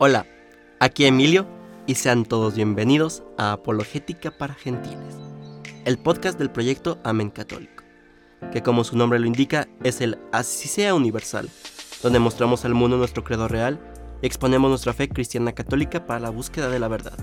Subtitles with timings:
[0.00, 0.28] Hola,
[0.78, 1.44] aquí Emilio
[1.88, 5.16] y sean todos bienvenidos a Apologética para Gentiles,
[5.86, 7.82] el podcast del proyecto Amén Católico,
[8.52, 11.50] que como su nombre lo indica es el Así sea Universal,
[12.00, 13.80] donde mostramos al mundo nuestro credo real
[14.22, 17.18] y exponemos nuestra fe cristiana católica para la búsqueda de la verdad.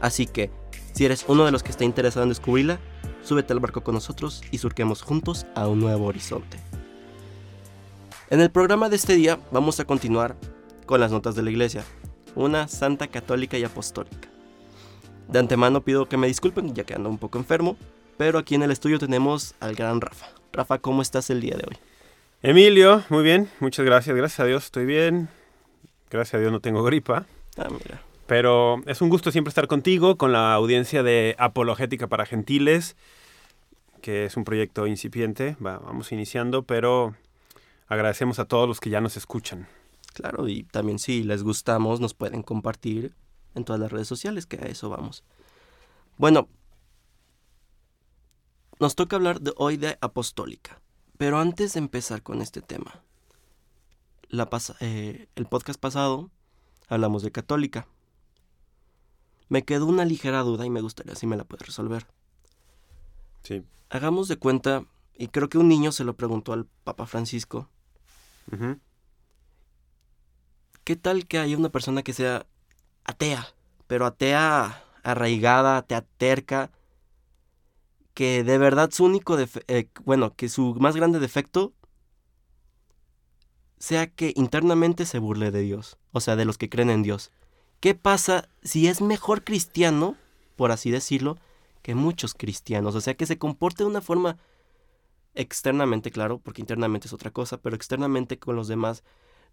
[0.00, 0.52] Así que,
[0.92, 2.78] si eres uno de los que está interesado en descubrirla,
[3.24, 6.58] súbete al barco con nosotros y surquemos juntos a un nuevo horizonte.
[8.30, 10.36] En el programa de este día vamos a continuar
[10.86, 11.84] con las notas de la iglesia,
[12.34, 14.28] una santa católica y apostólica.
[15.28, 17.76] De antemano pido que me disculpen ya que ando un poco enfermo,
[18.16, 20.26] pero aquí en el estudio tenemos al gran Rafa.
[20.52, 21.76] Rafa, ¿cómo estás el día de hoy?
[22.42, 25.28] Emilio, muy bien, muchas gracias, gracias a Dios estoy bien,
[26.10, 27.26] gracias a Dios no tengo gripa.
[27.56, 28.02] Ah, mira.
[28.26, 32.96] Pero es un gusto siempre estar contigo, con la audiencia de Apologética para Gentiles,
[34.00, 37.14] que es un proyecto incipiente, Va, vamos iniciando, pero
[37.88, 39.66] agradecemos a todos los que ya nos escuchan.
[40.14, 43.14] Claro, y también si les gustamos nos pueden compartir
[43.54, 45.24] en todas las redes sociales, que a eso vamos.
[46.16, 46.48] Bueno,
[48.78, 50.80] nos toca hablar de hoy de apostólica,
[51.18, 53.02] pero antes de empezar con este tema,
[54.28, 54.48] la
[54.80, 56.30] eh, el podcast pasado
[56.88, 57.88] hablamos de católica.
[59.48, 62.06] Me quedó una ligera duda y me gustaría si me la puedes resolver.
[63.42, 63.64] Sí.
[63.90, 64.84] Hagamos de cuenta,
[65.16, 67.68] y creo que un niño se lo preguntó al Papa Francisco.
[70.84, 72.46] ¿Qué tal que haya una persona que sea
[73.04, 73.48] atea,
[73.86, 76.70] pero atea arraigada, atea terca,
[78.12, 81.72] que de verdad su único, eh, bueno, que su más grande defecto
[83.78, 87.32] sea que internamente se burle de Dios, o sea, de los que creen en Dios.
[87.80, 90.16] ¿Qué pasa si es mejor cristiano,
[90.56, 91.38] por así decirlo,
[91.82, 92.94] que muchos cristianos?
[92.94, 94.38] O sea, que se comporte de una forma
[95.34, 99.02] externamente, claro, porque internamente es otra cosa, pero externamente con los demás,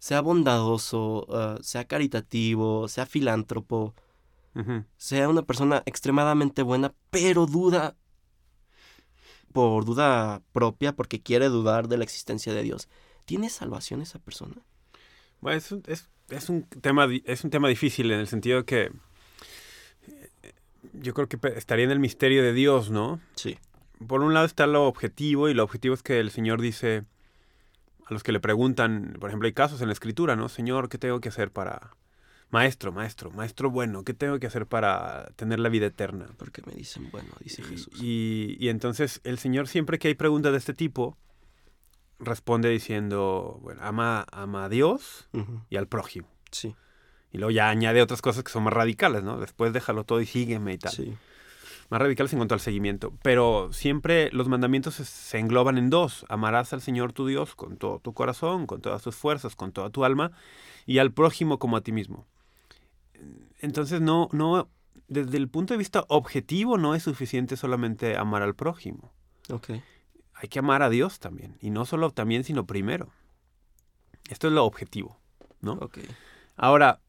[0.02, 3.94] sea bondadoso, ah, sea caritativo, sea filántropo,
[4.98, 7.96] sea una persona extremadamente buena, pero duda
[9.53, 12.90] por duda propia, porque quiere dudar de la existencia de Dios.
[13.25, 14.56] ¿Tiene salvación esa persona?
[15.40, 18.92] Bueno, es, es es un tema, es un tema difícil en el sentido de que
[20.42, 20.54] eh,
[20.94, 23.20] yo creo que estaría en el misterio de Dios, ¿no?
[23.36, 23.59] Sí.
[24.08, 27.04] Por un lado está lo objetivo y lo objetivo es que el Señor dice
[28.12, 30.50] a los que le preguntan, por ejemplo, hay casos en la escritura, ¿no?
[30.50, 31.96] Señor, ¿qué tengo que hacer para...
[32.50, 36.28] Maestro, maestro, maestro bueno, ¿qué tengo que hacer para tener la vida eterna?
[36.36, 37.94] Porque me dicen bueno, dice Jesús.
[38.02, 41.18] Y, y entonces el Señor siempre que hay preguntas de este tipo,
[42.20, 45.30] responde diciendo, bueno, ama, ama a Dios
[45.70, 46.28] y al prójimo.
[46.52, 46.76] Sí.
[47.32, 49.40] Y luego ya añade otras cosas que son más radicales, ¿no?
[49.40, 50.92] Después déjalo todo y sígueme y tal.
[50.92, 51.18] Sí.
[51.91, 53.13] Más radicales en cuanto al seguimiento.
[53.22, 56.25] Pero siempre los mandamientos se, engloban en dos.
[56.28, 59.91] Amarás al Señor tu Dios con todo tu corazón, con todas tus fuerzas, con toda
[59.91, 60.31] tu alma,
[60.88, 62.25] y al prójimo como a ti mismo.
[63.59, 64.68] Entonces no, no,
[65.07, 69.13] desde el punto de vista objetivo no es suficiente solamente amar al prójimo.
[69.47, 69.84] Okay
[70.41, 71.56] hay que amar a Dios también.
[71.62, 73.09] Y no solo también, sino primero.
[74.28, 75.19] Esto es lo objetivo,
[75.62, 75.74] ¿no?
[75.74, 76.00] Ok.
[76.56, 77.00] Ahora,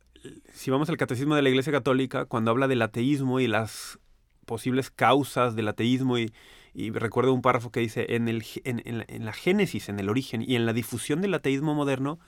[0.52, 3.98] si vamos al catecismo de la Iglesia Católica, cuando habla del ateísmo y las
[4.46, 6.30] posibles causas del ateísmo, y,
[6.74, 10.64] recuerdo un párrafo que dice, en, el, en, la, génesis, en el origen y en
[10.66, 12.18] la difusión del ateísmo moderno,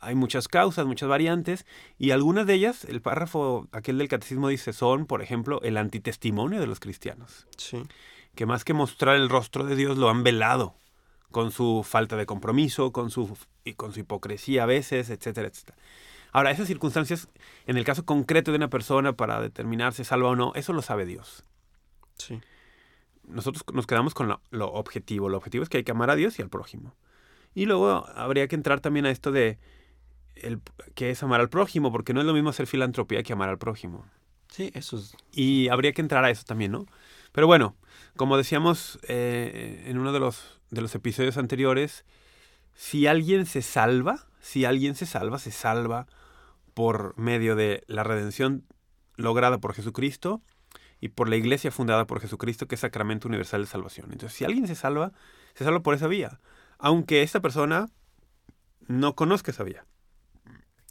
[0.00, 1.66] hay muchas causas, muchas variantes,
[1.98, 6.60] y algunas de ellas, el párrafo aquel del catecismo dice, son, por ejemplo, el antitestimonio
[6.60, 7.46] de los cristianos.
[7.56, 7.82] Sí
[8.38, 10.76] que más que mostrar el rostro de Dios lo han velado
[11.32, 15.76] con su falta de compromiso, con su, y con su hipocresía a veces, etcétera, etcétera.
[16.32, 17.28] Ahora, esas circunstancias,
[17.66, 20.82] en el caso concreto de una persona para determinar si salva o no, eso lo
[20.82, 21.44] sabe Dios.
[22.16, 22.40] Sí.
[23.24, 25.28] Nosotros nos quedamos con lo, objetivo.
[25.28, 26.94] Lo objetivo es que hay que amar a Dios y al prójimo.
[27.54, 29.58] Y luego habría que entrar también a esto de
[30.36, 30.60] el,
[30.94, 33.58] que es amar al prójimo, porque no es lo mismo hacer filantropía que amar al
[33.58, 34.06] prójimo.
[34.48, 35.16] Sí, eso es.
[35.32, 36.86] Y habría que entrar a eso también, ¿no?
[37.32, 37.76] Pero bueno,
[38.16, 42.04] como decíamos eh, en uno de los, de los episodios anteriores,
[42.74, 46.06] si alguien se salva, si alguien se salva, se salva
[46.78, 48.64] por medio de la redención
[49.16, 50.42] lograda por Jesucristo
[51.00, 54.12] y por la iglesia fundada por Jesucristo, que es sacramento universal de salvación.
[54.12, 55.10] Entonces, si alguien se salva,
[55.54, 56.38] se salva por esa vía,
[56.78, 57.88] aunque esta persona
[58.86, 59.86] no conozca esa vía.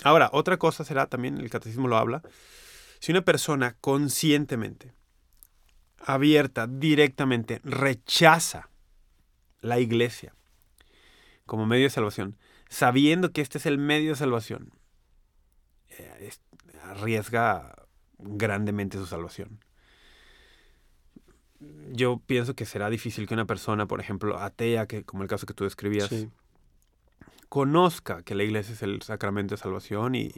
[0.03, 2.21] Ahora, otra cosa será, también el catecismo lo habla,
[2.99, 4.91] si una persona conscientemente
[5.99, 8.69] abierta, directamente, rechaza
[9.61, 10.35] la iglesia
[11.45, 12.37] como medio de salvación,
[12.67, 14.73] sabiendo que este es el medio de salvación,
[15.97, 16.31] eh,
[16.83, 17.75] arriesga
[18.19, 19.59] grandemente su salvación.
[21.91, 25.45] Yo pienso que será difícil que una persona, por ejemplo, atea, que como el caso
[25.45, 26.09] que tú describías,
[27.49, 30.31] conozca que la iglesia es el sacramento de salvación y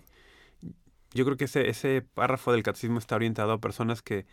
[1.13, 4.27] yo creo que ese, ese párrafo del catecismo está orientado a personas que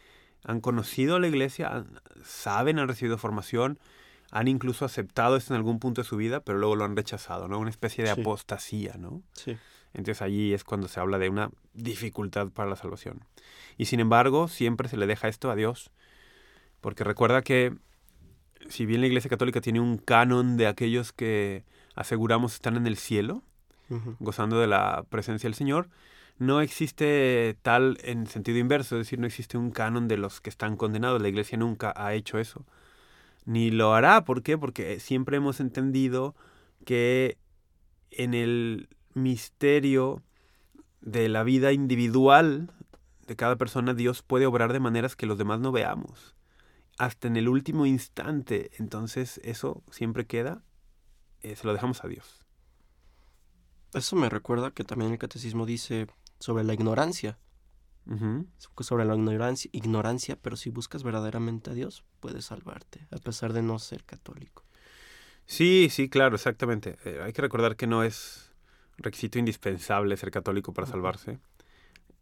[0.44, 1.86] han conocido la iglesia,
[2.22, 3.78] saben, han recibido formación,
[4.30, 7.48] han incluso aceptado esto en algún punto de su vida, pero luego lo han rechazado,
[7.48, 7.58] ¿no?
[7.58, 9.22] Una especie de apostasía, ¿no?
[9.32, 9.56] Sí.
[9.94, 13.24] Entonces allí es cuando se habla de una dificultad para la salvación.
[13.76, 15.90] Y sin embargo, siempre se le deja esto a Dios,
[16.80, 17.74] porque recuerda que
[18.68, 22.96] si bien la Iglesia Católica tiene un canon de aquellos que aseguramos están en el
[22.96, 23.42] cielo,
[24.18, 25.88] gozando de la presencia del Señor,
[26.38, 30.50] no existe tal en sentido inverso, es decir, no existe un canon de los que
[30.50, 31.22] están condenados.
[31.22, 32.66] La Iglesia nunca ha hecho eso.
[33.46, 34.58] Ni lo hará, ¿por qué?
[34.58, 36.34] Porque siempre hemos entendido
[36.84, 37.38] que
[38.10, 40.22] en el misterio
[41.00, 42.70] de la vida individual
[43.26, 46.36] de cada persona, Dios puede obrar de maneras que los demás no veamos.
[46.98, 48.70] Hasta en el último instante.
[48.78, 50.62] Entonces eso siempre queda,
[51.42, 52.46] eh, se lo dejamos a Dios.
[53.94, 56.06] Eso me recuerda que también el catecismo dice
[56.38, 57.38] sobre la ignorancia.
[58.78, 63.62] Sobre la ignorancia, ignorancia, pero si buscas verdaderamente a Dios, puedes salvarte, a pesar de
[63.62, 64.62] no ser católico.
[65.46, 66.98] Sí, sí, claro, exactamente.
[67.04, 68.45] Eh, hay que recordar que no es
[68.98, 71.38] requisito indispensable ser católico para salvarse,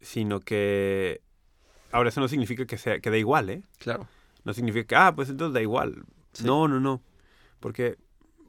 [0.01, 1.21] sino que...
[1.91, 3.63] Ahora, eso no significa que, sea, que da igual, ¿eh?
[3.77, 4.07] Claro.
[4.43, 6.03] No significa que, ah, pues entonces da igual.
[6.43, 7.01] No, no, no.
[7.59, 7.97] Porque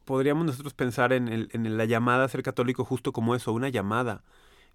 [0.05, 3.69] podríamos nosotros pensar en, el, en la llamada a ser católico justo como eso, una
[3.69, 4.23] llamada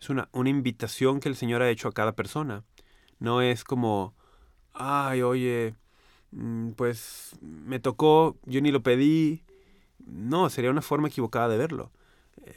[0.01, 2.63] es una, una invitación que el Señor ha hecho a cada persona.
[3.19, 4.15] No es como,
[4.73, 5.75] ay, oye,
[6.31, 9.43] mm, pues me tocó, yo ni lo pedí.
[9.99, 11.91] No, sería una forma equivocada de verlo.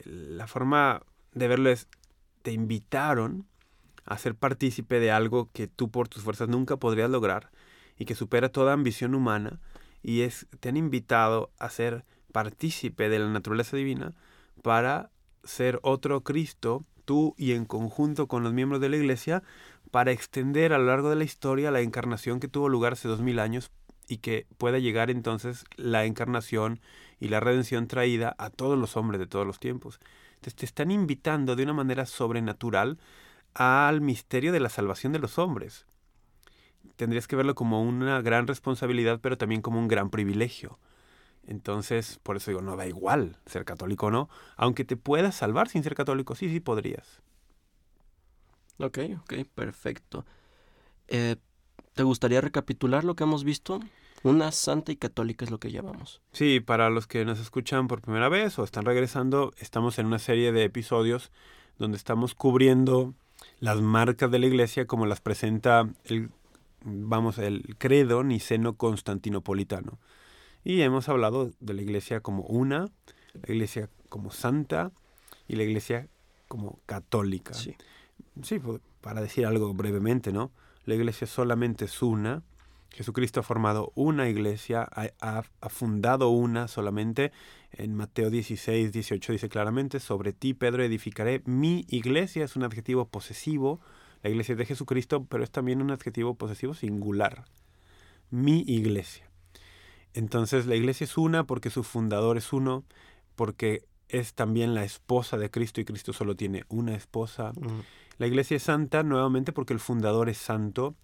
[0.05, 1.87] La forma de verlo es,
[2.41, 3.45] te invitaron
[4.05, 7.49] a ser partícipe de algo que tú por tus fuerzas nunca podrías lograr
[7.97, 9.59] y que supera toda ambición humana
[10.03, 14.13] y es, te han invitado a ser partícipe de la naturaleza divina
[14.61, 15.09] para
[15.43, 19.43] ser otro Cristo tú y en conjunto con los miembros de la Iglesia
[19.91, 23.21] para extender a lo largo de la historia la encarnación que tuvo lugar hace dos
[23.21, 23.71] mil años
[24.07, 26.79] y que pueda llegar entonces la encarnación
[27.19, 29.99] y la redención traída a todos los hombres de todos los tiempos.
[30.35, 32.97] Entonces te están invitando de una manera sobrenatural
[33.53, 35.85] al misterio de la salvación de los hombres.
[36.97, 40.79] Tendrías que verlo como una gran responsabilidad, pero también como un gran privilegio.
[41.47, 44.29] Entonces, por eso digo, no da igual ser católico o no.
[44.55, 47.21] Aunque te puedas salvar sin ser católico, sí, sí podrías.
[48.77, 50.25] Ok, ok, perfecto.
[51.07, 51.37] Eh,
[51.93, 53.79] ¿Te gustaría recapitular lo que hemos visto?
[54.23, 56.21] Una santa y católica es lo que llamamos.
[56.31, 60.19] Sí, para los que nos escuchan por primera vez o están regresando, estamos en una
[60.19, 61.31] serie de episodios
[61.77, 63.13] donde estamos cubriendo
[63.59, 66.31] las marcas de la iglesia como las presenta el,
[66.83, 69.99] vamos, el credo niceno constantinopolitano.
[70.63, 72.89] Y hemos hablado de la iglesia como una,
[73.33, 74.91] la iglesia como santa
[75.47, 76.07] y la iglesia
[76.47, 77.53] como católica.
[77.53, 77.75] Sí.
[78.41, 80.51] Sí, pues, para decir algo brevemente, ¿no?
[80.85, 82.43] La iglesia solamente es una.
[82.95, 87.33] Jesucristo ha formado una iglesia, ha, ha, fundado una solamente.
[87.73, 92.45] En Mateo 16, 18 dice claramente, sobre ti, Pedro, edificaré mi iglesia.
[92.45, 93.81] Es un adjetivo posesivo.
[94.23, 97.43] La iglesia es de Jesucristo, pero es también un adjetivo posesivo singular.
[98.29, 99.29] Mi iglesia.
[100.13, 102.85] Entonces la iglesia es una porque su fundador es uno,
[103.35, 107.51] porque es también la esposa de Cristo y Cristo solo tiene una esposa.
[108.17, 110.95] La iglesia es santa nuevamente porque el fundador es santo.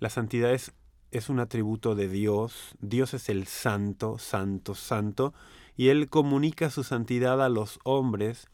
[0.00, 0.72] La santidad es,
[1.10, 2.74] es un atributo de Dios.
[2.80, 5.34] Dios es el santo, santo, santo.
[5.76, 8.48] Y Él comunica su santidad a los hombres.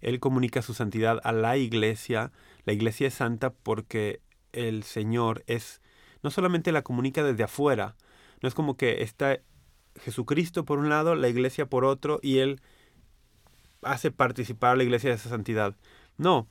[0.00, 2.32] Él comunica su santidad a la iglesia.
[2.64, 4.20] La iglesia es santa porque
[4.52, 5.80] el Señor es,
[6.22, 7.96] no solamente la comunica desde afuera,
[8.42, 9.38] no es como que está
[10.00, 12.60] Jesucristo por un lado, la iglesia por otro, y Él
[13.82, 15.76] hace participar a la iglesia de esa santidad.
[16.16, 16.48] No,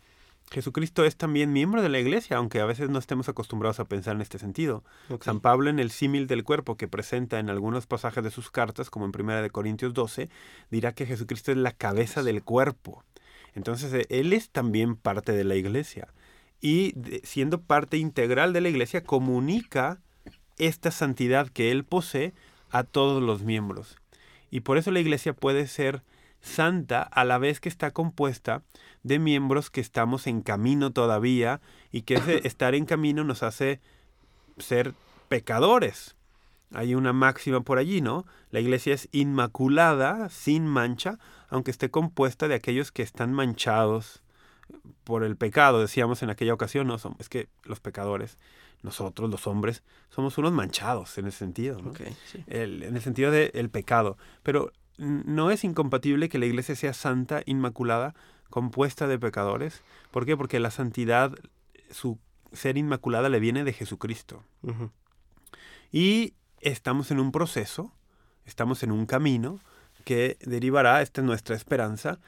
[0.52, 4.16] Jesucristo es también miembro de la iglesia, aunque a veces no estemos acostumbrados a pensar
[4.16, 4.84] en este sentido.
[5.22, 8.90] San Pablo en el símil del cuerpo que presenta en algunos pasajes de sus cartas,
[8.90, 10.30] como en 1 Corintios 12,
[10.72, 13.04] dirá que Jesucristo es la cabeza del cuerpo.
[13.54, 16.08] Entonces, eh, Él es también parte de la iglesia.
[16.62, 20.02] Y siendo parte integral de la iglesia, comunica
[20.58, 22.34] esta santidad que Él posee
[22.72, 23.98] a todos los miembros.
[24.52, 26.02] Y por eso la iglesia puede ser
[26.42, 28.64] santa a la vez que está compuesta
[29.04, 33.80] de miembros que estamos en camino todavía y que ese estar en camino nos hace
[34.58, 34.94] ser
[35.28, 36.16] pecadores.
[36.74, 38.26] Hay una máxima por allí, ¿no?
[38.52, 41.18] La iglesia es inmaculada, sin mancha,
[41.50, 44.22] aunque esté compuesta de aquellos que están manchados
[45.04, 48.38] por el pecado, decíamos en aquella ocasión, no, es que los pecadores
[48.82, 51.92] nosotros los hombres somos unos manchados en ese sentido, ¿no?
[52.48, 54.18] en el sentido del pecado.
[54.44, 58.14] Pero no es incompatible que la iglesia sea santa, inmaculada,
[58.50, 59.82] compuesta de pecadores.
[60.12, 60.36] ¿Por qué?
[60.36, 61.34] Porque la santidad,
[61.90, 62.20] su
[62.52, 64.44] ser inmaculada le viene de Jesucristo.
[65.92, 67.94] Y estamos en un proceso,
[68.46, 69.60] estamos en un camino
[70.04, 72.20] que derivará, esta es nuestra esperanza,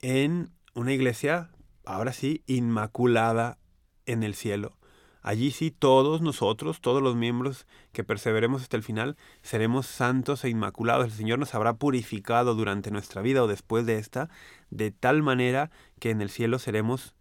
[0.00, 1.50] en una iglesia,
[1.84, 3.58] ahora sí, inmaculada
[4.06, 4.77] en el cielo.
[5.22, 10.48] Allí sí todos nosotros, todos los miembros que perseveremos hasta el final, seremos santos e
[10.48, 11.06] inmaculados.
[11.06, 14.30] El Señor nos habrá purificado durante nuestra vida o después de esta,
[14.70, 17.14] de tal manera que en el cielo seremos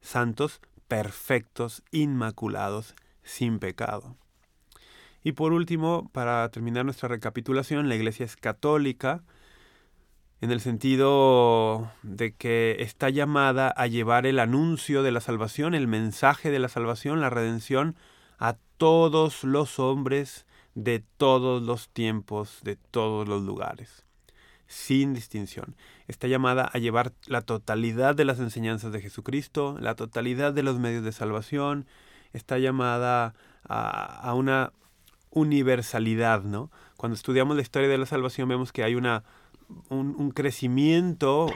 [0.00, 4.16] santos, perfectos, inmaculados, sin pecado.
[5.22, 9.22] Y por último, para terminar nuestra recapitulación, la Iglesia es católica,
[10.44, 15.88] en el sentido de que está llamada a llevar el anuncio de la salvación, el
[15.88, 17.96] mensaje de la salvación, la redención,
[18.38, 24.04] a todos los hombres de todos los tiempos, de todos los lugares,
[24.66, 25.76] sin distinción.
[26.08, 30.78] Está llamada a llevar la totalidad de las enseñanzas de Jesucristo, la totalidad de los
[30.78, 31.86] medios de salvación,
[32.34, 33.32] está llamada
[33.66, 34.74] a, una
[35.30, 36.70] universalidad, ¿no?
[36.98, 39.24] Cuando estudiamos la historia de la salvación vemos que hay una
[39.88, 41.52] un, crecimiento,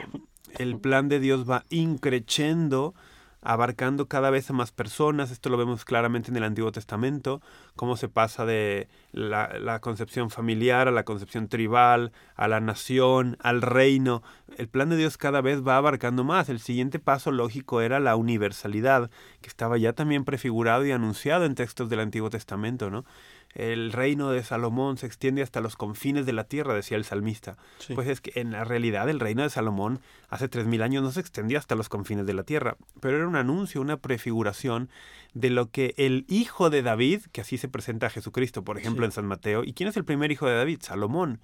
[0.57, 2.93] el plan de Dios va increciendo,
[3.41, 5.31] abarcando cada vez a más personas.
[5.31, 7.41] Esto lo vemos claramente en el Antiguo Testamento,
[7.75, 13.37] cómo se pasa de la, la, concepción familiar a la concepción tribal, a la nación,
[13.41, 14.23] al reino.
[14.57, 16.49] El plan de Dios cada vez va abarcando más.
[16.49, 19.09] El siguiente paso lógico era la universalidad,
[19.41, 23.05] que estaba ya también prefigurado y anunciado en textos del Antiguo Testamento, ¿no?
[23.53, 27.57] El reino de Salomón se extiende hasta los confines de la tierra, decía el salmista.
[27.95, 31.11] Pues es que en la realidad el reino de Salomón hace tres mil años no
[31.11, 34.89] se extendía hasta los confines de la tierra, pero era un anuncio, una prefiguración
[35.33, 39.05] de lo que el hijo de David, que así se presenta a Jesucristo, por ejemplo,
[39.05, 40.79] en San Mateo, ¿y quién es el primer hijo de David?
[40.81, 41.41] Salomón.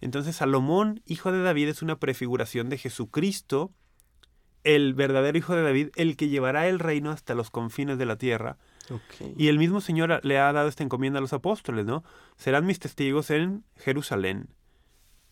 [0.00, 3.72] Entonces Salomón, hijo de David, es una prefiguración de Jesucristo,
[4.64, 8.16] el verdadero hijo de David, el que llevará el reino hasta los confines de la
[8.16, 8.58] tierra
[9.36, 12.04] y el mismo Señor le ha dado esta encomienda a los apóstoles, ¿no?
[12.36, 14.48] Serán mis testigos en Jerusalén,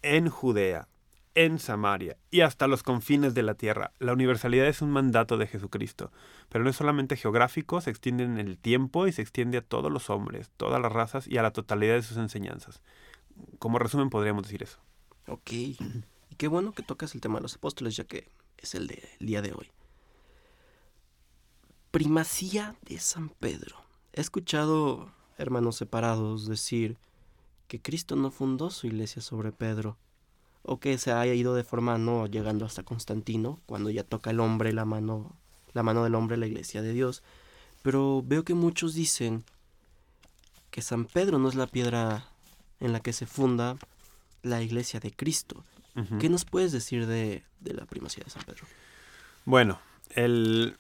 [0.03, 0.89] en Judea,
[1.35, 3.93] en Samaria y hasta los confines de la tierra.
[3.99, 6.11] La universalidad es un mandato de Jesucristo,
[6.49, 9.93] pero no es solamente geográfico, se extiende en el tiempo y se extiende a todos
[9.93, 12.83] los hombres, todas las razas y a la totalidad de sus enseñanzas.
[13.59, 14.79] Como resumen podríamos decir eso.
[15.29, 15.53] Ok.
[15.53, 15.77] Y
[16.39, 19.43] qué bueno que tocas el tema de los apóstoles, ya que es el del día
[19.43, 19.71] de hoy
[21.97, 23.75] primacía de San Pedro.
[24.13, 26.99] He escuchado hermanos separados decir
[27.69, 29.97] que Cristo no fundó su iglesia sobre Pedro,
[30.63, 34.85] o que se haya ido deformando llegando hasta Constantino, cuando ya toca el hombre la
[34.85, 35.35] mano,
[35.73, 37.23] la mano del hombre la iglesia de Dios.
[37.81, 39.43] Pero veo que muchos dicen
[40.71, 42.29] que San Pedro no es la piedra
[42.79, 43.79] en la que se funda
[44.43, 45.65] la iglesia de Cristo.
[46.21, 48.67] ¿Qué nos puedes decir de, de la primacía de San Pedro?
[49.47, 49.79] Bueno,
[50.11, 50.77] el,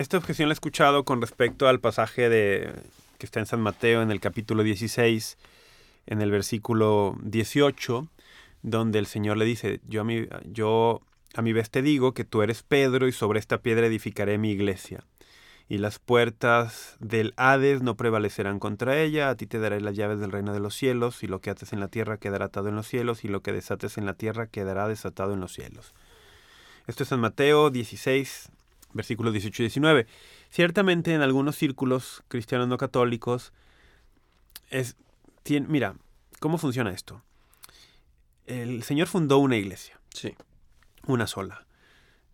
[0.00, 2.72] esta objeción la he escuchado con respecto al pasaje de,
[3.18, 5.36] que está en San Mateo en el capítulo 16,
[6.06, 8.08] en el versículo 18,
[8.62, 11.02] donde el Señor le dice, yo a mi, yo
[11.34, 14.50] a mi vez te digo que tú eres Pedro y sobre esta piedra edificaré mi
[14.52, 15.04] iglesia.
[15.68, 20.18] Y las puertas del Hades no prevalecerán contra ella, a ti te daré las llaves
[20.18, 22.74] del reino de los cielos, y lo que ates en la tierra quedará atado en
[22.74, 25.92] los cielos, y lo que desates en la tierra quedará desatado en los cielos.
[26.86, 28.50] Esto es San Mateo 16,
[28.92, 30.06] versículos 18 y 19.
[30.50, 33.52] Ciertamente en algunos círculos cristianos no católicos
[34.70, 34.96] es
[35.66, 35.96] mira,
[36.38, 37.22] ¿cómo funciona esto?
[38.46, 40.00] El Señor fundó una iglesia.
[40.14, 40.34] Sí.
[41.06, 41.66] Una sola.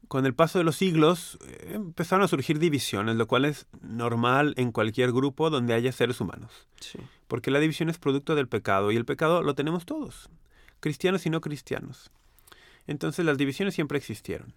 [0.09, 4.55] Con el paso de los siglos eh, empezaron a surgir divisiones, lo cual es normal
[4.57, 6.69] en cualquier grupo donde haya seres humanos.
[6.81, 6.99] Sí.
[7.27, 10.29] Porque la división es producto del pecado y el pecado lo tenemos todos,
[10.81, 12.11] cristianos y no cristianos.
[12.87, 14.55] Entonces las divisiones siempre existieron.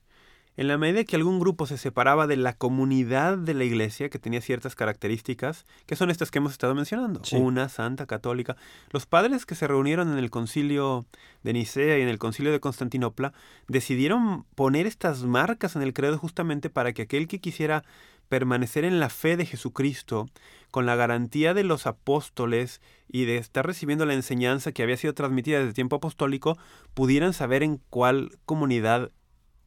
[0.57, 4.19] En la medida que algún grupo se separaba de la comunidad de la iglesia, que
[4.19, 8.57] tenía ciertas características, que son estas que hemos estado mencionando, una, santa, católica,
[8.89, 11.05] los padres que se reunieron en el concilio
[11.43, 13.31] de Nicea y en el concilio de Constantinopla
[13.67, 17.85] decidieron poner estas marcas en el credo justamente para que aquel que quisiera
[18.29, 20.29] permanecer en la fe de Jesucristo,
[20.71, 25.15] con la garantía de los apóstoles y de estar recibiendo la enseñanza que había sido
[25.15, 26.57] transmitida desde tiempo apostólico,
[26.93, 29.11] pudieran saber en cuál comunidad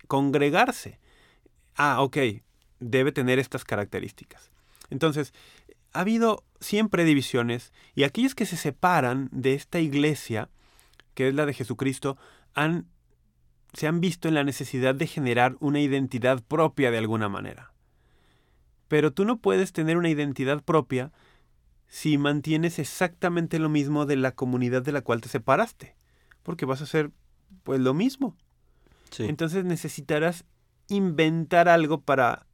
[0.06, 0.98] congregarse.
[1.74, 2.18] Ah, ok,
[2.80, 4.50] debe tener estas características.
[4.90, 5.32] Entonces,
[5.92, 10.48] ha habido siempre divisiones y aquellos que se separan de esta iglesia,
[11.14, 12.16] que es la de Jesucristo,
[12.54, 12.86] han,
[13.72, 17.72] se han visto en la necesidad de generar una identidad propia de alguna manera.
[18.88, 21.12] Pero tú no puedes tener una identidad propia
[21.88, 25.94] si mantienes exactamente lo mismo de la comunidad de la cual te separaste,
[26.42, 27.10] porque vas a hacer
[27.64, 28.36] pues lo mismo.
[29.18, 30.44] Entonces necesitarás
[30.88, 32.46] inventar algo para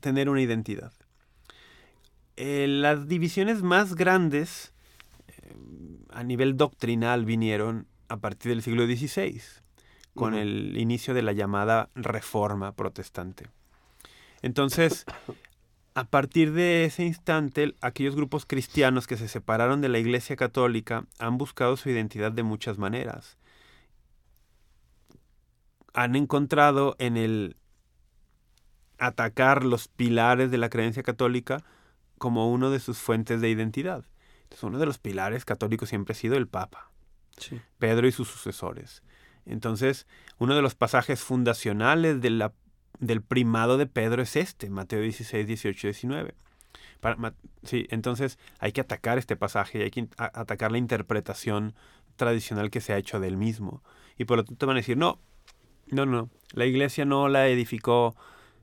[0.00, 0.92] tener una identidad.
[2.36, 4.72] Eh, las divisiones más grandes
[5.28, 5.54] eh,
[6.10, 9.40] a nivel doctrinal vinieron a partir del siglo XVI,
[10.14, 13.48] con el inicio de la llamada Reforma Protestante.
[14.42, 15.06] Entonces,
[15.94, 21.06] a partir de ese instante, aquellos grupos cristianos que se separaron de la Iglesia Católica
[21.18, 23.38] han buscado su identidad de muchas maneras.
[25.94, 27.56] Han encontrado en el
[28.98, 31.64] atacar los pilares de la creencia católica
[32.18, 34.04] como uno de sus fuentes de identidad.
[34.44, 36.90] Entonces, uno de los pilares católicos siempre ha sido el Papa,
[37.78, 39.02] Pedro y sus sucesores.
[39.46, 40.06] Entonces,
[40.38, 46.34] uno de los pasajes fundacionales del primado de Pedro es este, Mateo 16, 18, 19.
[47.64, 51.74] sí, entonces hay que atacar este pasaje, hay que atacar la interpretación
[52.16, 53.82] tradicional que se ha hecho del mismo.
[54.16, 55.18] Y por lo tanto van a decir, no,
[55.90, 58.14] no, no, la iglesia no la edificó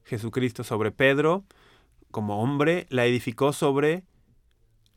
[0.06, 1.44] Jesucristo sobre Pedro
[2.12, 4.04] como hombre, la edificó sobre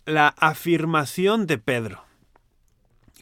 [0.05, 2.05] la afirmación de Pedro.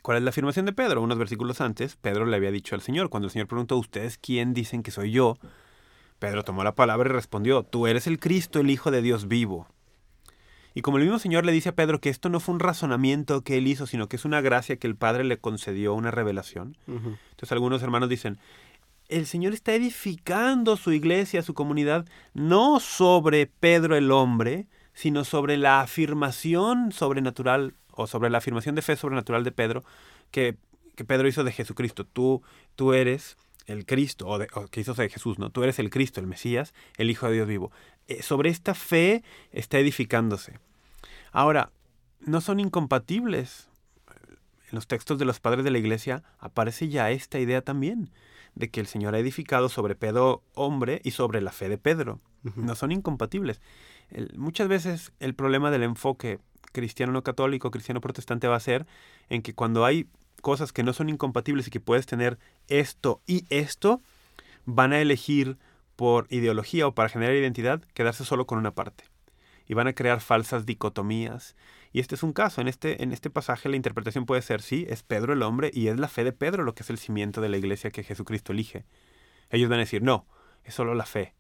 [0.03, 1.03] ¿Cuál es la afirmación de Pedro?
[1.03, 4.53] Unos versículos antes, Pedro le había dicho al Señor, cuando el Señor preguntó, ¿ustedes quién
[4.53, 5.37] dicen que soy yo?
[6.19, 9.69] Pedro tomó la palabra y respondió, tú eres el Cristo, el Hijo de Dios vivo.
[10.75, 13.43] Y como el mismo Señor le dice a Pedro que esto no fue un razonamiento
[13.43, 16.77] que él hizo, sino que es una gracia que el Padre le concedió, una revelación.
[16.87, 18.39] Entonces algunos hermanos dicen,
[19.09, 25.57] el Señor está edificando su iglesia, su comunidad, no sobre Pedro el hombre, sino sobre
[25.57, 29.85] la afirmación sobrenatural o sobre la afirmación de fe sobrenatural de Pedro
[30.31, 30.57] que,
[31.07, 32.05] Pedro hizo de Jesucristo.
[32.05, 32.43] Tú,
[32.77, 35.51] tú eres el Cristo, o, que hizo de Jesús, ¿no?
[35.51, 37.73] Tú eres el Cristo, el Mesías, el Hijo de Dios vivo.
[38.07, 40.59] Eh, sobre esta fe está edificándose.
[41.33, 41.73] Ahora,
[42.21, 43.69] no son incompatibles.
[44.71, 48.11] En los textos de los padres de la iglesia aparece ya esta idea también,
[48.55, 52.21] de que el Señor ha edificado sobre Pedro hombre y sobre la fe de Pedro.
[52.57, 53.61] No son incompatibles.
[54.37, 56.38] muchas veces el problema del enfoque
[56.73, 58.87] cristiano no católico, cristiano protestante va a ser
[59.29, 60.07] en que cuando hay
[60.41, 62.38] cosas que no son incompatibles y que puedes tener
[62.69, 64.01] esto y esto,
[64.65, 65.57] van a elegir
[65.97, 69.05] por ideología o para generar identidad quedarse solo con una parte.
[69.66, 71.57] Y van a crear falsas dicotomías.
[71.92, 72.61] Y este es un caso.
[72.61, 75.88] En este, en este pasaje la interpretación puede ser, sí, es Pedro el hombre y
[75.88, 78.53] es la fe de Pedro lo que es el cimiento de la iglesia que Jesucristo
[78.53, 78.85] elige.
[79.51, 80.27] Ellos van a decir, no,
[80.64, 81.35] es solo la fe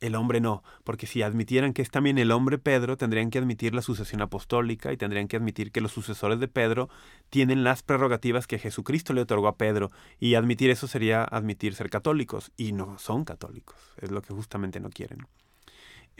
[0.00, 3.74] el hombre no, porque si admitieran que es también el hombre Pedro, tendrían que admitir
[3.74, 6.88] la sucesión apostólica y tendrían que admitir que los sucesores de Pedro
[7.30, 11.90] tienen las prerrogativas que Jesucristo le otorgó a Pedro, y admitir eso sería admitir ser
[11.90, 15.26] católicos, y no son católicos, es lo que justamente no quieren.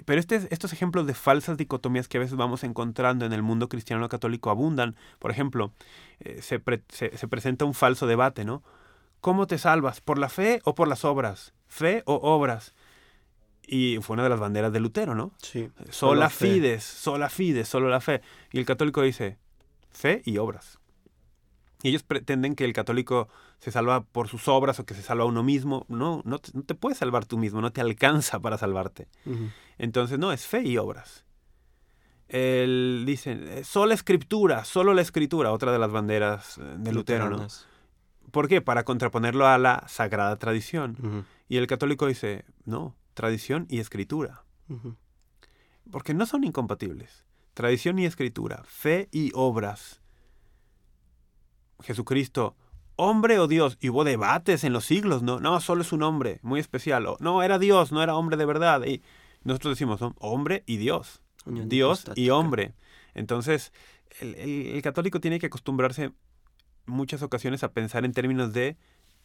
[0.05, 3.69] Pero este, estos ejemplos de falsas dicotomías que a veces vamos encontrando en el mundo
[3.69, 4.97] cristiano católico abundan.
[5.19, 5.73] Por ejemplo,
[6.21, 6.61] eh, se,
[7.17, 8.63] se presenta un falso debate, ¿no?
[9.21, 10.01] ¿Cómo te salvas?
[10.01, 11.53] ¿Por la fe o por las obras?
[11.67, 12.75] ¿Fe o obras?
[13.67, 15.33] Y fue una de las banderas de Lutero, ¿no?
[15.43, 15.69] Sí.
[15.91, 18.23] Sola fides, sola fides, solo la fe.
[18.51, 19.37] Y el católico dice,
[19.91, 20.78] fe y obras.
[21.83, 23.29] Y ellos pretenden que el católico
[23.61, 25.87] se salva por sus obras o que se salva a uno mismo.
[25.89, 29.09] No, no te, puedes salvar tú mismo, no te alcanza para salvarte.
[29.79, 31.25] Entonces, no, es fe y obras.
[32.29, 37.47] Él dice, sola escritura, solo la escritura, otra de las banderas eh, de Lutero, ¿no?
[38.31, 38.61] ¿Por qué?
[38.61, 41.25] Para contraponerlo a la sagrada tradición.
[41.49, 44.45] Y el católico dice, no, tradición y escritura.
[45.91, 47.25] Porque no son incompatibles.
[47.55, 50.03] Tradición y escritura, fe y obras.
[51.83, 52.57] Jesucristo,
[52.97, 56.41] hombre o Dios, y hubo debates en los siglos, no, no, solo es un hombre,
[56.43, 57.07] muy especial.
[57.21, 58.85] no, era Dios, no era hombre de verdad.
[58.85, 59.03] Y
[59.45, 61.23] nosotros decimos, hombre y Dios.
[61.47, 62.75] Dios y hombre.
[63.15, 63.73] Entonces,
[64.21, 66.13] el, el católico tiene que acostumbrarse
[66.87, 68.77] muchas ocasiones a pensar en términos de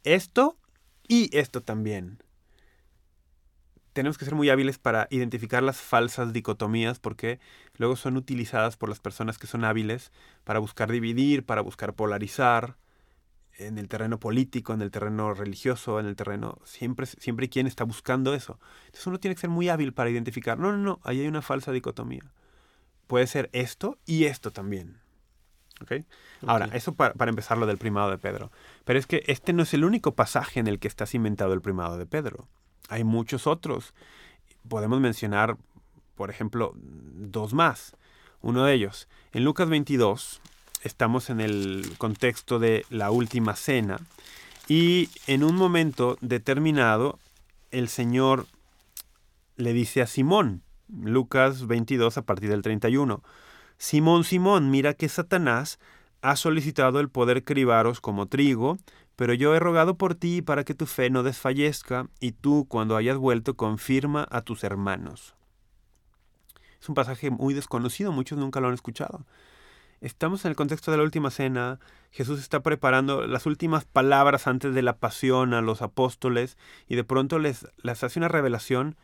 [0.04, 0.58] esto
[1.08, 2.20] y esto también
[3.94, 7.40] tenemos que ser muy hábiles para identificar las falsas dicotomías porque
[7.78, 10.12] luego son utilizadas por las personas que son hábiles
[10.44, 12.76] para buscar dividir, para buscar polarizar
[13.58, 16.58] en el terreno político, en el terreno religioso, en el terreno...
[16.66, 18.60] Siempre, siempre quien está buscando eso.
[18.86, 21.44] Entonces uno tiene que ser muy hábil para identificar, no, no, no, ahí hay una
[21.44, 22.24] falsa dicotomía.
[23.06, 24.98] Puede ser esto y esto también.
[25.82, 26.06] ¿Okay?
[26.48, 28.52] Ahora, eso para, para, empezar lo del primado de Pedro.
[28.86, 31.62] Pero es que este no es el único pasaje en el que está cimentado el
[31.62, 32.48] primado de Pedro.
[32.94, 33.96] Hay muchos otros.
[34.70, 35.58] Podemos mencionar,
[36.14, 37.96] por ejemplo, dos más.
[38.44, 40.42] Uno de ellos, en Lucas 22,
[40.84, 44.00] estamos en el contexto de la última cena
[44.68, 47.18] y en un momento determinado
[47.72, 48.46] el Señor
[49.56, 53.24] le dice a Simón, Lucas 22 a partir del 31,
[53.80, 55.80] Simón, Simón, mira que Satanás
[56.22, 58.78] ha solicitado el poder cribaros como trigo,
[59.16, 62.96] Pero yo he rogado por ti para que tu fe no desfallezca, y tú, cuando
[62.96, 65.36] hayas vuelto, confirma a tus hermanos.
[66.82, 69.26] Es un pasaje muy desconocido, muchos nunca lo han escuchado.
[70.02, 71.80] Estamos en el contexto de la última cena,
[72.12, 77.04] Jesús está preparando las últimas palabras antes de la pasión a los apóstoles y de
[77.04, 78.98] pronto les, les hace una revelación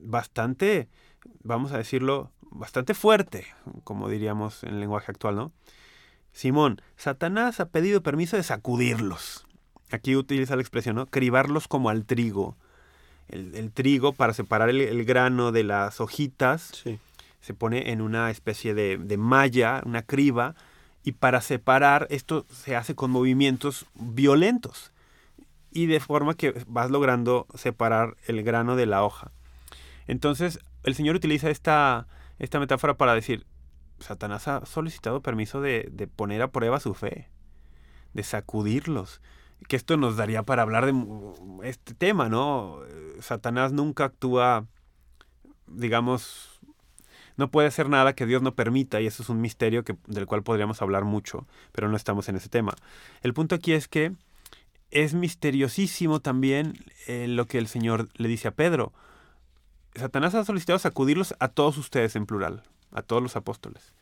[0.00, 0.88] bastante,
[1.42, 3.46] vamos a decirlo, bastante fuerte,
[3.84, 5.52] como diríamos en el lenguaje actual, ¿no?
[6.32, 9.46] Simón, Satanás ha pedido permiso de sacudirlos.
[9.90, 11.06] Aquí utiliza la expresión, ¿no?
[11.06, 12.56] Cribarlos como al trigo.
[13.28, 16.82] El, trigo, para separar el, grano de las hojitas,
[17.40, 20.56] se pone en una especie de, de malla, una criba,
[21.04, 24.92] y para separar esto se hace con movimientos violentos
[25.72, 29.30] y de forma que vas logrando separar el grano de la hoja.
[30.06, 32.06] Entonces, el Señor utiliza esta,
[32.38, 33.46] esta metáfora para decir,
[34.00, 37.28] Satanás ha solicitado permiso de, de, poner a prueba su fe,
[38.14, 39.20] de sacudirlos.
[39.68, 40.94] Que esto nos daría para hablar de
[41.62, 42.80] este tema, ¿no?
[43.20, 44.66] Satanás nunca actúa,
[45.66, 46.60] digamos,
[47.40, 50.26] no puede hacer nada que Dios no permita y eso es un misterio que, del
[50.26, 52.74] cual podríamos hablar mucho, pero no estamos en ese tema.
[53.22, 54.12] El punto aquí es que
[54.90, 56.74] es misteriosísimo también
[57.06, 58.92] eh, lo que el Señor le dice a Pedro.
[59.94, 63.94] Satanás ha solicitado sacudirlos a todos ustedes en plural, a todos los apóstoles.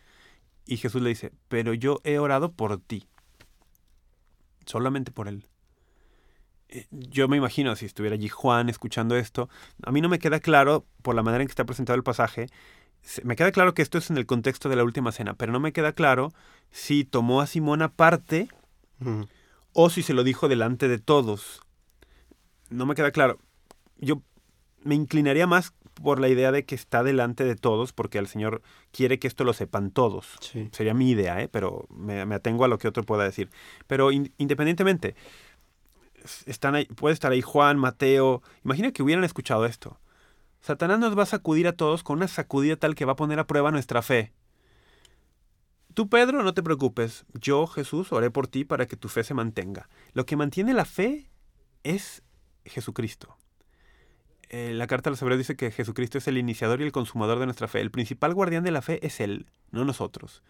[0.67, 3.09] Y Jesús le dice, pero yo he orado por ti,
[4.67, 5.47] solamente por él.
[6.69, 9.49] Eh, yo me imagino, si estuviera allí Juan escuchando esto,
[9.83, 12.49] a mí no me queda claro, por la manera en que está presentado el pasaje,
[13.23, 15.61] me queda claro que esto es en el contexto de la última cena, pero no
[15.61, 16.33] me queda claro
[16.71, 18.49] si tomó a Simón aparte
[19.73, 21.63] o si se lo dijo delante de todos.
[22.69, 23.39] No me queda claro.
[23.97, 24.23] Yo
[24.83, 28.63] me inclinaría más por la idea de que está delante de todos, porque el Señor
[28.93, 30.39] quiere que esto lo sepan todos.
[30.73, 31.49] Sería mi idea, ¿eh?
[31.49, 33.51] pero me, atengo a lo que otro pueda decir.
[33.87, 35.15] Pero independientemente,
[36.47, 38.43] están ahí, puede estar ahí Juan, Mateo.
[38.65, 39.99] Imagina que hubieran escuchado esto.
[40.61, 43.39] Satanás nos va a sacudir a todos con una sacudida tal que va a poner
[43.39, 44.33] a prueba nuestra fe.
[45.95, 47.25] Tú, Pedro, no te preocupes.
[47.35, 49.89] Yo, Jesús, oré por ti para que tu fe se mantenga.
[50.13, 51.31] Lo que mantiene la fe
[51.83, 52.23] es
[52.65, 53.37] Jesucristo.
[54.51, 57.39] Eh, la carta de los hebreos dice que Jesucristo es el iniciador y el consumador
[57.39, 57.81] de nuestra fe.
[57.81, 60.43] El principal guardián de la fe es Él, no nosotros.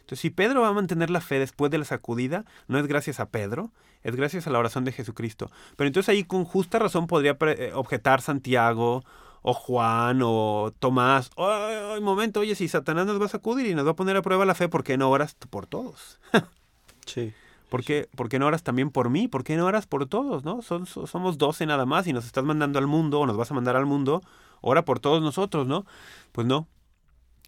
[0.00, 3.20] Entonces, si Pedro va a mantener la fe después de la sacudida, no es gracias
[3.20, 5.50] a Pedro, es gracias a la oración de Jesucristo.
[5.76, 9.02] Pero entonces ahí con justa razón podría eh, objetar Santiago
[9.40, 12.40] o Juan o Tomás, ¡ay, momento!
[12.40, 14.54] Oye, si Satanás nos va a sacudir y nos va a poner a prueba la
[14.54, 16.18] fe, ¿por qué no oras por todos?
[17.06, 17.32] sí.
[17.74, 17.82] ¿Por
[18.28, 19.26] qué, no oras también por mí?
[19.26, 20.44] ¿Por qué no oras por todos?
[20.44, 20.62] ¿no?
[20.62, 23.74] somos doce nada más y nos estás mandando al mundo o nos vas a mandar
[23.74, 24.22] al mundo.
[24.60, 25.84] Ora por todos nosotros, ¿no?
[26.30, 26.68] Pues no.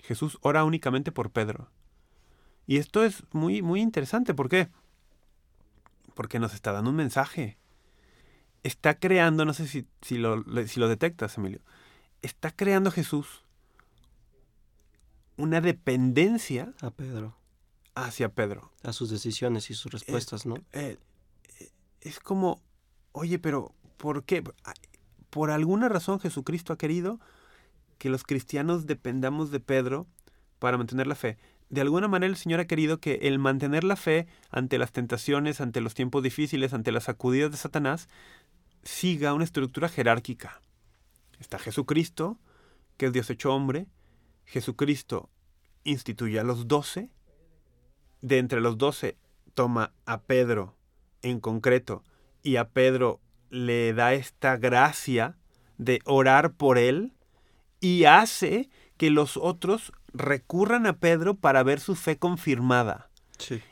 [0.03, 1.71] Jesús ora únicamente por Pedro.
[2.67, 4.35] Y esto es muy, muy interesante.
[4.35, 4.69] ¿Por qué?
[6.15, 7.57] Porque nos está dando un mensaje.
[8.65, 11.61] Está creando, no sé si, si, lo, si lo detectas, Emilio,
[12.23, 13.45] está creando Jesús
[15.37, 17.36] una dependencia a Pedro.
[17.97, 18.71] Hacia Pedro.
[18.85, 20.57] A sus decisiones y sus respuestas, ¿no?
[20.73, 20.99] Eh,
[22.01, 22.63] es como,
[23.13, 24.45] oye, pero ¿por qué?
[25.31, 27.19] Por alguna razón Jesucristo ha querido
[27.99, 30.07] que los cristianos dependamos de Pedro
[30.59, 31.39] para mantener la fe.
[31.69, 35.61] De alguna manera el Señor ha querido que el mantener la fe ante las tentaciones,
[35.61, 38.09] ante los tiempos difíciles, ante las sacudidas de Satanás,
[38.85, 40.61] siga una estructura jerárquica.
[41.41, 42.39] Está Jesucristo,
[42.97, 43.89] que es Dios hecho hombre.
[44.45, 45.29] Jesucristo
[45.83, 47.11] instituye a los doce.
[48.27, 49.17] De entre los doce
[49.55, 50.75] toma a Pedro
[51.23, 52.03] en concreto
[52.43, 55.37] y a Pedro le da esta gracia
[55.79, 57.13] de orar por él
[57.81, 63.11] y hace que los otros recurran a Pedro para ver su fe confirmada.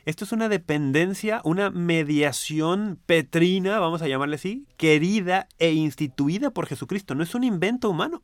[0.05, 6.65] Esto es una dependencia, una mediación petrina, vamos a llamarle así, querida e instituida por
[6.65, 7.13] Jesucristo.
[7.13, 8.21] No es un invento humano.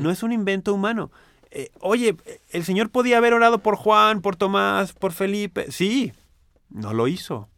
[0.00, 1.10] No es un invento humano.
[1.50, 2.16] Eh, oye,
[2.50, 5.70] el Señor podía haber orado por Juan, por Tomás, por Felipe.
[5.70, 6.12] Sí,
[6.68, 7.48] no lo hizo.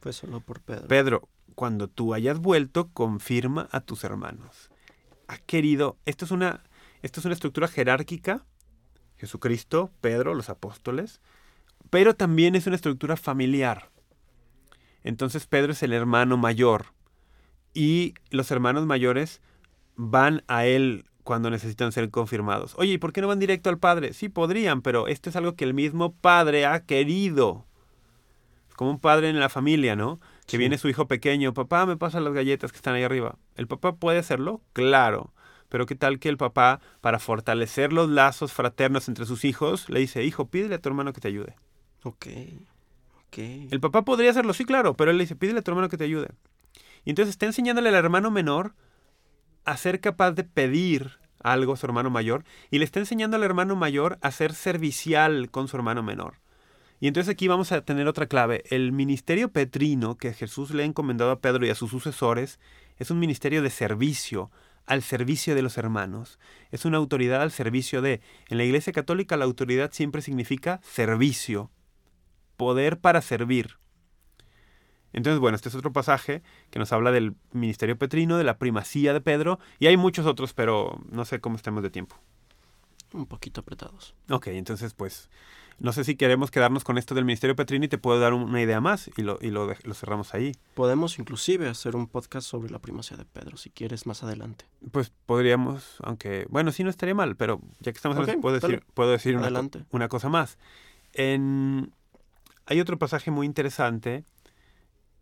[0.00, 0.88] Fue solo por Pedro.
[0.88, 4.70] Pedro, cuando tú hayas vuelto, confirma a tus hermanos.
[5.28, 6.62] Ha querido, esto es una,
[7.02, 8.44] esto es una estructura jerárquica.
[9.16, 11.20] Jesucristo, Pedro, los apóstoles,
[11.88, 13.90] pero también es una estructura familiar.
[15.02, 16.86] Entonces Pedro es el hermano mayor
[17.72, 19.40] y los hermanos mayores
[19.96, 22.74] van a él cuando necesitan ser confirmados.
[22.76, 24.12] Oye, ¿y por qué no van directo al padre?
[24.12, 27.64] Sí, podrían, pero esto es algo que el mismo padre ha querido.
[28.76, 30.20] Como un padre en la familia, ¿no?
[30.46, 33.36] Que viene su hijo pequeño, papá, me pasa las galletas que están ahí arriba.
[33.56, 34.60] ¿El papá puede hacerlo?
[34.74, 35.32] Claro.
[35.68, 40.00] Pero qué tal que el papá, para fortalecer los lazos fraternos entre sus hijos, le
[40.00, 41.56] dice, hijo, pídele a tu hermano que te ayude.
[42.02, 42.26] Ok.
[43.26, 43.38] Ok.
[43.70, 45.96] El papá podría hacerlo, sí, claro, pero él le dice, pídele a tu hermano que
[45.96, 46.28] te ayude.
[47.04, 48.74] Y entonces está enseñándole al hermano menor
[49.64, 53.44] a ser capaz de pedir algo a su hermano mayor y le está enseñando al
[53.44, 56.40] hermano mayor a ser servicial con su hermano menor.
[57.00, 58.64] Y entonces aquí vamos a tener otra clave.
[58.70, 62.58] El ministerio petrino que Jesús le ha encomendado a Pedro y a sus sucesores
[62.96, 64.50] es un ministerio de servicio,
[64.86, 66.38] al servicio de los hermanos.
[66.70, 68.20] Es una autoridad al servicio de...
[68.48, 71.70] En la Iglesia Católica la autoridad siempre significa servicio,
[72.56, 73.76] poder para servir.
[75.14, 79.12] Entonces, bueno, este es otro pasaje que nos habla del ministerio petrino, de la primacía
[79.14, 82.16] de Pedro, y hay muchos otros, pero no sé cómo estemos de tiempo.
[83.12, 84.14] Un poquito apretados.
[84.28, 85.30] Ok, entonces pues
[85.78, 88.60] no sé si queremos quedarnos con esto del ministerio petrino y te puedo dar una
[88.60, 90.52] idea más y lo, y lo, cerramos ahí.
[90.74, 94.66] Podemos inclusive hacer un podcast sobre la primacía de Pedro, si quieres, más adelante.
[94.90, 98.40] Pues podríamos, aunque, bueno, sí no estaría mal, pero ya que estamos en Ok, eso,
[98.40, 98.74] puedo dale.
[98.74, 99.36] decir, puedo decir
[99.90, 100.58] una, cosa más.
[101.12, 101.92] En,
[102.66, 104.24] hay otro pasaje muy interesante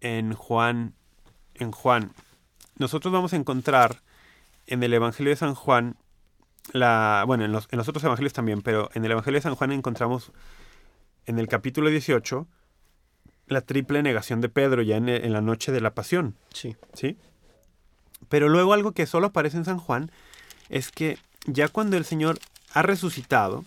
[0.03, 0.95] en Juan,
[1.55, 2.13] en Juan.
[2.77, 4.03] Nosotros vamos a encontrar
[4.67, 5.97] en el Evangelio de San Juan,
[6.73, 9.55] la, bueno, en los, en los otros evangelios también, pero en el Evangelio de San
[9.55, 10.33] Juan encontramos
[11.27, 12.47] en el capítulo 18
[13.47, 16.37] la triple negación de Pedro ya en, en la noche de la pasión.
[16.53, 16.77] Sí.
[16.95, 17.17] ¿sí?
[18.29, 20.11] Pero luego algo que solo aparece en San Juan
[20.69, 22.39] es que ya cuando el Señor
[22.73, 23.65] ha resucitado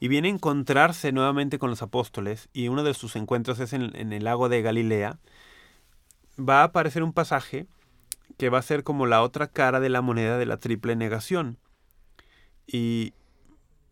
[0.00, 3.94] y viene a encontrarse nuevamente con los apóstoles, y uno de sus encuentros es en,
[3.94, 5.18] en el lago de Galilea,
[6.38, 7.66] va a aparecer un pasaje
[8.38, 11.58] que va a ser como la otra cara de la moneda de la triple negación.
[12.66, 13.12] Y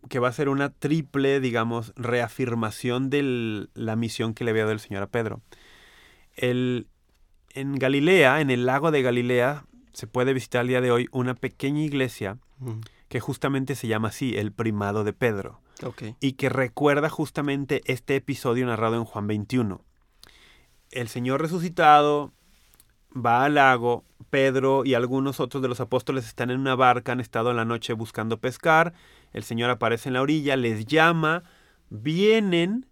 [0.09, 4.72] que va a ser una triple, digamos, reafirmación de la misión que le había dado
[4.72, 5.42] el Señor a Pedro.
[6.37, 6.87] El,
[7.51, 11.35] en Galilea, en el lago de Galilea, se puede visitar al día de hoy una
[11.35, 15.61] pequeña iglesia Mm, que justamente se llama así, el primado de Pedro,
[16.20, 19.83] y que recuerda justamente este episodio narrado en Juan 21.
[20.90, 22.33] El Señor resucitado
[23.14, 27.20] va al lago, Pedro y algunos otros de los apóstoles están en una barca, han
[27.20, 28.92] estado en la noche buscando pescar,
[29.33, 31.42] el Señor aparece en la orilla, les llama,
[31.90, 32.87] vienen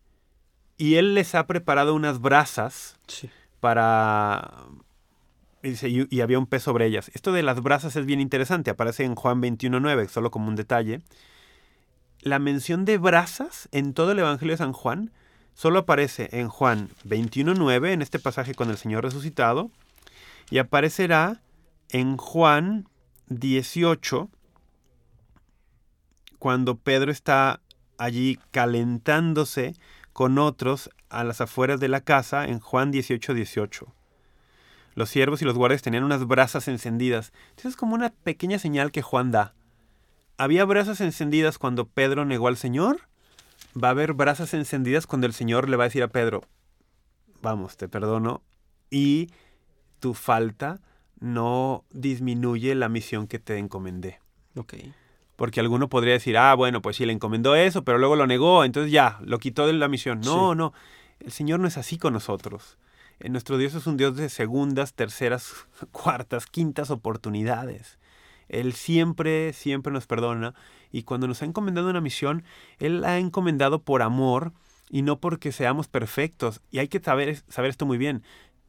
[0.79, 3.31] y Él les ha preparado unas brasas Sí.
[3.61, 4.53] para...
[5.63, 7.11] Y, dice, y- y había un pez sobre ellas.
[7.15, 11.01] Esto de las brasas es bien interesante, aparece en Juan 21.9, solo como un detalle.
[12.21, 15.11] La mención de brasas en todo el Evangelio de San Juan
[15.57, 19.71] solo aparece en Juan 21.9, en este pasaje con el Señor resucitado,
[20.51, 21.41] y aparecerá
[21.89, 22.89] en Juan
[23.29, 24.29] 18,
[26.39, 27.61] cuando Pedro está
[27.97, 29.75] allí calentándose
[30.13, 33.93] con otros a las afueras de la casa en Juan 18, 18.
[34.95, 37.33] Los siervos y los guardias tenían unas brasas encendidas.
[37.51, 39.55] Entonces es como una pequeña señal que Juan da.
[40.37, 43.09] Había brasas encendidas cuando Pedro negó al Señor.
[43.83, 46.43] Va a haber brasas encendidas cuando el Señor le va a decir a Pedro,
[47.43, 48.43] vamos, te perdono.
[48.91, 49.29] Y
[50.01, 50.81] tu falta
[51.21, 54.21] no disminuye la misión que te encomendé.
[54.57, 54.75] Ok.
[55.37, 58.65] Porque alguno podría decir, ah, bueno, pues sí, le encomendó eso, pero luego lo negó,
[58.65, 60.21] entonces ya, lo quitó de la misión.
[60.21, 60.57] No, Sí.
[60.59, 60.73] no,
[61.21, 62.79] el Señor no es así con nosotros.
[63.19, 65.53] Eh, Nuestro Dios es un Dios de segundas, terceras,
[65.93, 67.99] cuartas, quintas oportunidades.
[68.49, 70.55] Él siempre, siempre nos perdona
[70.93, 72.45] y cuando nos ha encomendado una misión,
[72.79, 74.53] Él la ha encomendado por amor
[74.89, 76.61] y no porque seamos perfectos.
[76.71, 78.23] Y hay que saber, saber esto muy bien.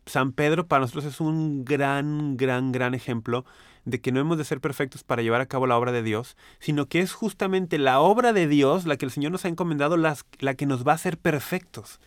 [0.06, 3.46] San Pedro para nosotros es un gran, gran, gran ejemplo
[3.86, 6.36] de que no hemos de ser perfectos para llevar a cabo la obra de Dios,
[6.60, 9.96] sino que es justamente la obra de Dios la que el Señor nos ha encomendado,
[9.98, 12.00] la que nos va a hacer perfectos.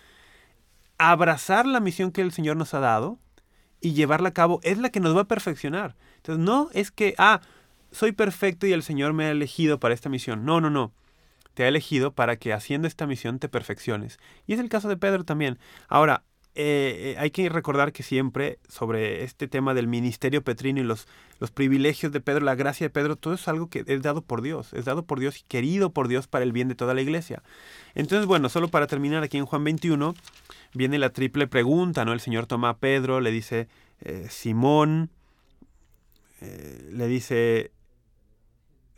[0.98, 3.18] Abrazar la misión que el Señor nos ha dado
[3.80, 5.96] y llevarla a cabo es la que nos va a perfeccionar.
[6.16, 7.40] Entonces, no es que, ah,
[7.92, 10.44] soy perfecto y el Señor me ha elegido para esta misión.
[10.44, 10.92] No, no, no.
[11.54, 14.18] Te ha elegido para que haciendo esta misión te perfecciones.
[14.46, 15.58] Y es el caso de Pedro también.
[15.88, 16.24] Ahora,
[16.56, 21.06] eh, eh, hay que recordar que siempre sobre este tema del ministerio petrino y los,
[21.38, 24.42] los privilegios de Pedro, la gracia de Pedro, todo es algo que es dado por
[24.42, 27.02] Dios, es dado por Dios y querido por Dios para el bien de toda la
[27.02, 27.42] iglesia.
[27.94, 30.14] Entonces, bueno, solo para terminar aquí en Juan 21,
[30.74, 32.12] viene la triple pregunta, ¿no?
[32.12, 33.68] El Señor toma a Pedro, le dice,
[34.00, 35.10] eh, Simón,
[36.40, 37.70] le dice,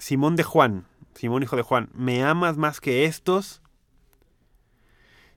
[0.02, 0.84] Simón de Juan,
[1.14, 3.62] Simón hijo de Juan, ¿me amas más que estos?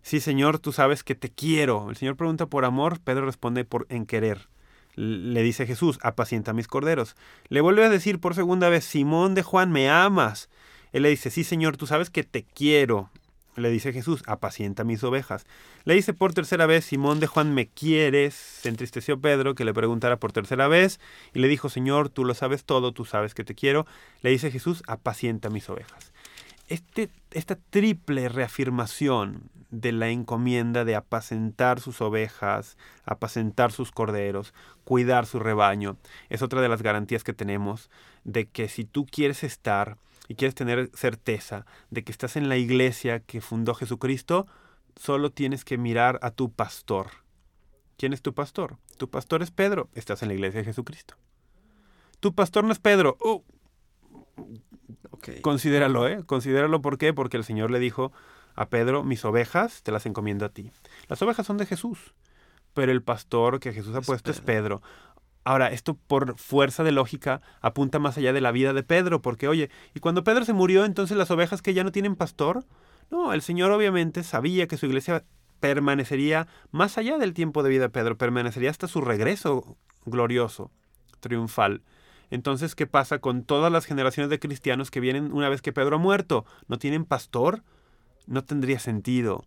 [0.02, 1.88] Sí, Señor, tú sabes que te quiero.
[1.92, 4.50] El Señor pregunta por amor, Pedro responde por en querer.
[4.96, 7.16] Le dice Jesús, apacienta mis corderos.
[7.48, 10.50] Le vuelve a decir por segunda vez, Simón de Juan, ¿me amas?
[10.94, 13.12] Él le dice, sí, Señor, tú sabes que te quiero.
[13.56, 15.46] Le dice Jesús, apacienta mis ovejas.
[15.86, 18.34] Le dice por tercera vez, Simón de Juan, ¿me quieres?
[18.34, 21.00] Se entristeció Pedro que le preguntara por tercera vez
[21.34, 23.86] y le dijo, Señor, tú lo sabes todo, tú sabes que te quiero.
[24.22, 26.12] Le dice Jesús, apacienta mis ovejas.
[26.68, 35.26] Este, esta triple reafirmación de la encomienda de apacentar sus ovejas, apacentar sus corderos, cuidar
[35.26, 35.98] su rebaño.
[36.30, 37.90] Es otra de las garantías que tenemos
[38.24, 42.58] de que si tú quieres estar y quieres tener certeza de que estás en la
[42.58, 44.48] iglesia que fundó Jesucristo,
[44.96, 47.08] solo tienes que mirar a tu pastor.
[47.98, 48.78] ¿Quién es tu pastor?
[48.98, 51.16] Tu pastor es Pedro, estás en la iglesia de Jesucristo.
[52.20, 53.18] Tu pastor no es Pedro.
[53.22, 53.42] Uh,
[55.42, 56.24] Considéralo, ¿eh?
[56.26, 57.14] Considéralo, ¿por qué?
[57.14, 58.12] Porque el Señor le dijo
[58.56, 60.72] a Pedro, mis ovejas te las encomiendo a ti.
[61.08, 62.14] Las ovejas son de Jesús,
[62.74, 64.82] pero el pastor que Jesús ha puesto es Pedro.
[65.46, 69.48] Ahora, esto por fuerza de lógica apunta más allá de la vida de Pedro, porque
[69.48, 72.66] oye, ¿y cuando Pedro se murió, entonces las ovejas que ya no tienen pastor?
[73.12, 75.24] No, el Señor obviamente sabía que su iglesia
[75.60, 80.72] permanecería más allá del tiempo de vida de Pedro, permanecería hasta su regreso glorioso,
[81.20, 81.84] triunfal.
[82.32, 85.98] Entonces, ¿qué pasa con todas las generaciones de cristianos que vienen una vez que Pedro
[85.98, 86.44] ha muerto?
[86.68, 87.62] ¿No tienen pastor?
[88.26, 89.46] No tendría sentido.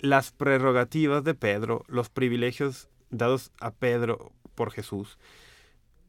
[0.00, 5.18] Las prerrogativas de Pedro, los privilegios dados a Pedro por Jesús,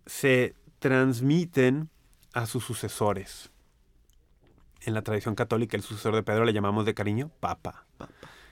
[0.08, 1.90] se transmiten
[2.34, 3.52] a sus sucesores.
[4.82, 7.86] En la tradición católica, el sucesor de Pedro le llamamos de cariño Papa.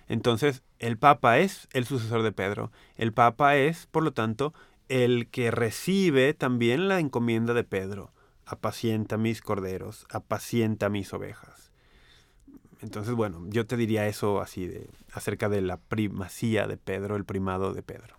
[0.08, 2.72] Entonces, el Papa es el sucesor de Pedro.
[2.96, 4.54] El Papa es, por lo tanto,
[4.88, 8.12] el que recibe también la encomienda de Pedro,
[8.46, 11.72] apacienta mis corderos, apacienta mis ovejas.
[12.82, 17.26] Entonces, bueno, yo te diría eso así de acerca de la primacía de Pedro, el
[17.26, 18.18] primado de Pedro.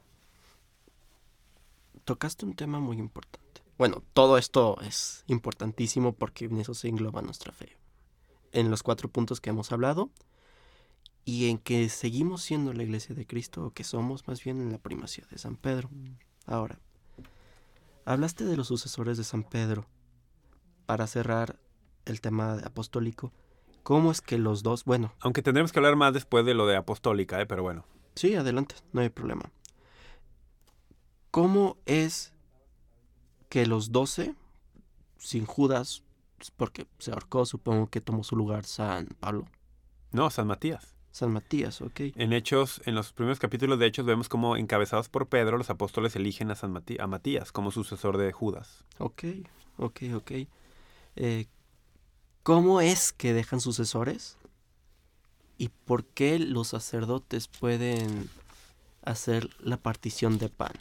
[2.08, 3.60] Tocaste un tema muy importante.
[3.76, 7.76] Bueno, todo esto es importantísimo porque en eso se engloba nuestra fe.
[8.50, 10.08] En los cuatro puntos que hemos hablado
[11.26, 14.72] y en que seguimos siendo la iglesia de Cristo o que somos más bien en
[14.72, 15.90] la primacía de San Pedro.
[16.46, 16.78] Ahora,
[18.06, 19.84] hablaste de los sucesores de San Pedro.
[20.86, 21.60] Para cerrar
[22.06, 23.34] el tema apostólico,
[23.82, 25.12] ¿cómo es que los dos, bueno...
[25.20, 27.44] Aunque tendremos que hablar más después de lo de apostólica, ¿eh?
[27.44, 27.84] pero bueno.
[28.14, 29.52] Sí, adelante, no hay problema.
[31.38, 32.32] ¿Cómo es
[33.48, 34.34] que los doce,
[35.18, 36.02] sin Judas,
[36.56, 39.46] porque se ahorcó, supongo que tomó su lugar San Pablo?
[40.10, 40.96] No, San Matías.
[41.12, 42.00] San Matías, ok.
[42.16, 46.16] En Hechos, en los primeros capítulos de Hechos, vemos como encabezados por Pedro, los apóstoles
[46.16, 48.84] eligen a, San Matías, a Matías como sucesor de Judas.
[48.98, 49.22] Ok,
[49.76, 50.32] ok, ok.
[51.14, 51.46] Eh,
[52.42, 54.38] ¿Cómo es que dejan sucesores?
[55.56, 58.28] ¿Y por qué los sacerdotes pueden
[59.04, 60.72] hacer la partición de pan?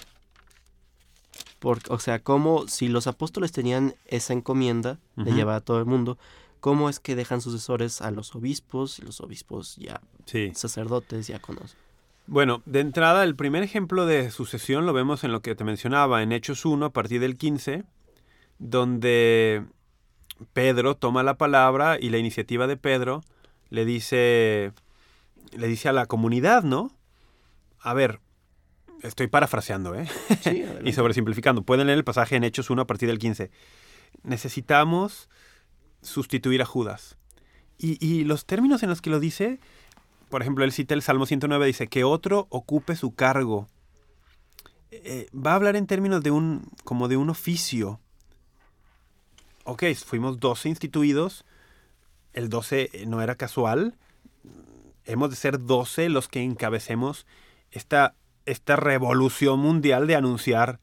[1.60, 5.86] Porque, o sea, ¿cómo si los apóstoles tenían esa encomienda de llevar a todo el
[5.86, 6.17] mundo,
[6.60, 10.02] cómo es que dejan sucesores a los obispos, y los obispos ya
[10.54, 11.78] sacerdotes ya conocen.
[12.28, 16.22] Bueno, de entrada, el primer ejemplo de sucesión lo vemos en lo que te mencionaba,
[16.22, 17.86] en Hechos 1, a partir del 15,
[18.60, 19.65] donde
[20.52, 23.24] Pedro toma la palabra y la iniciativa de Pedro
[23.70, 24.74] le dice,
[25.54, 26.91] le dice a la comunidad, ¿no?
[27.80, 28.20] A ver,
[29.08, 30.08] estoy parafraseando, ¿eh?
[30.41, 31.63] Sí, y sobresimplificando.
[31.63, 33.50] Pueden leer el pasaje en Hechos 1 a partir del 15.
[34.24, 35.30] Necesitamos
[36.02, 37.17] sustituir a Judas.
[37.80, 39.60] Y, los términos en los que lo dice,
[40.30, 43.67] por ejemplo, él cita el Salmo 109, dice, que otro ocupe su cargo.
[44.89, 48.00] Eh, va a hablar en términos de un, como de un oficio.
[49.63, 51.46] Ok, fuimos 12 instituidos,
[52.34, 53.96] el 12 no era casual,
[55.06, 57.28] hemos de ser 12 los que encabecemos
[57.72, 58.15] esta,
[58.48, 60.80] esta revolución mundial de anunciar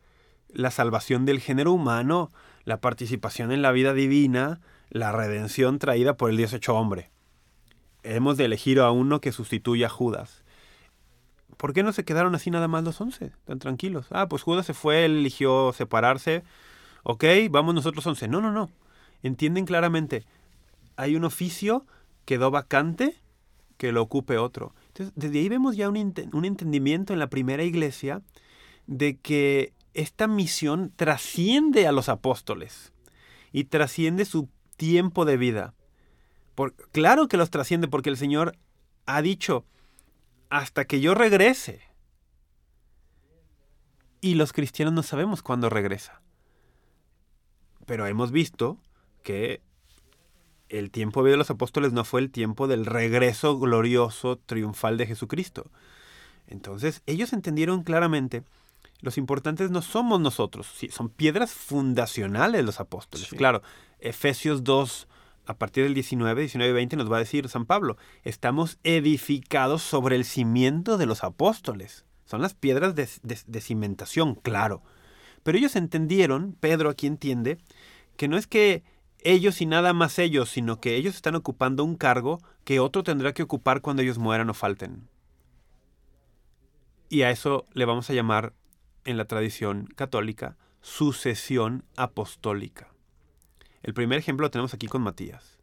[0.48, 2.30] la salvación del género humano,
[2.64, 7.10] la participación en la vida divina, la redención traída por el Dios hecho hombre.
[8.02, 10.44] Hemos de elegir a uno que sustituya a Judas.
[11.56, 14.06] ¿Por qué no se quedaron así nada más los once, tan tranquilos?
[14.10, 16.44] Ah, pues Judas se fue, eligió separarse.
[17.02, 18.28] Ok, vamos nosotros once.
[18.28, 18.70] No, no, no.
[19.22, 20.26] Entienden claramente.
[20.96, 21.86] Hay un oficio,
[22.26, 23.20] quedó vacante,
[23.76, 24.74] que lo ocupe otro.
[24.88, 28.22] Entonces, desde ahí vemos ya un, un entendimiento en la primera iglesia
[28.86, 32.92] de que esta misión trasciende a los apóstoles
[33.52, 35.74] y trasciende su tiempo de vida.
[36.54, 38.56] Por, claro que los trasciende porque el Señor
[39.06, 39.64] ha dicho,
[40.50, 41.80] hasta que yo regrese.
[44.20, 46.22] Y los cristianos no sabemos cuándo regresa.
[47.86, 48.78] Pero hemos visto
[49.22, 49.60] que
[50.68, 55.70] el tiempo de los apóstoles no fue el tiempo del regreso glorioso, triunfal de Jesucristo.
[56.46, 58.42] Entonces, ellos entendieron claramente,
[59.00, 63.28] los importantes no somos nosotros, sí, son piedras fundacionales los apóstoles.
[63.28, 63.62] Claro,
[63.98, 65.08] Efesios 2,
[65.46, 69.82] a partir del 19, 19 y 20 nos va a decir San Pablo, estamos edificados
[69.82, 72.04] sobre el cimiento de los apóstoles.
[72.24, 74.82] Son las piedras de, cimentación, claro.
[75.42, 77.58] Pero ellos entendieron, Pedro aquí entiende,
[78.16, 78.82] que no es que
[79.24, 83.32] ellos y nada más ellos, sino que ellos están ocupando un cargo que otro tendrá
[83.32, 85.08] que ocupar cuando ellos mueran o falten.
[87.08, 88.52] Y a eso le vamos a llamar
[89.04, 92.88] en la tradición católica sucesión apostólica.
[93.82, 95.58] El primer ejemplo lo tenemos aquí con Matías.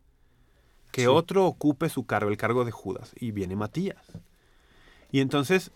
[0.91, 1.07] Que Sí.
[1.07, 4.20] otro ocupe su cargo, el cargo de Judas, y viene Matías.
[5.12, 5.72] Y entonces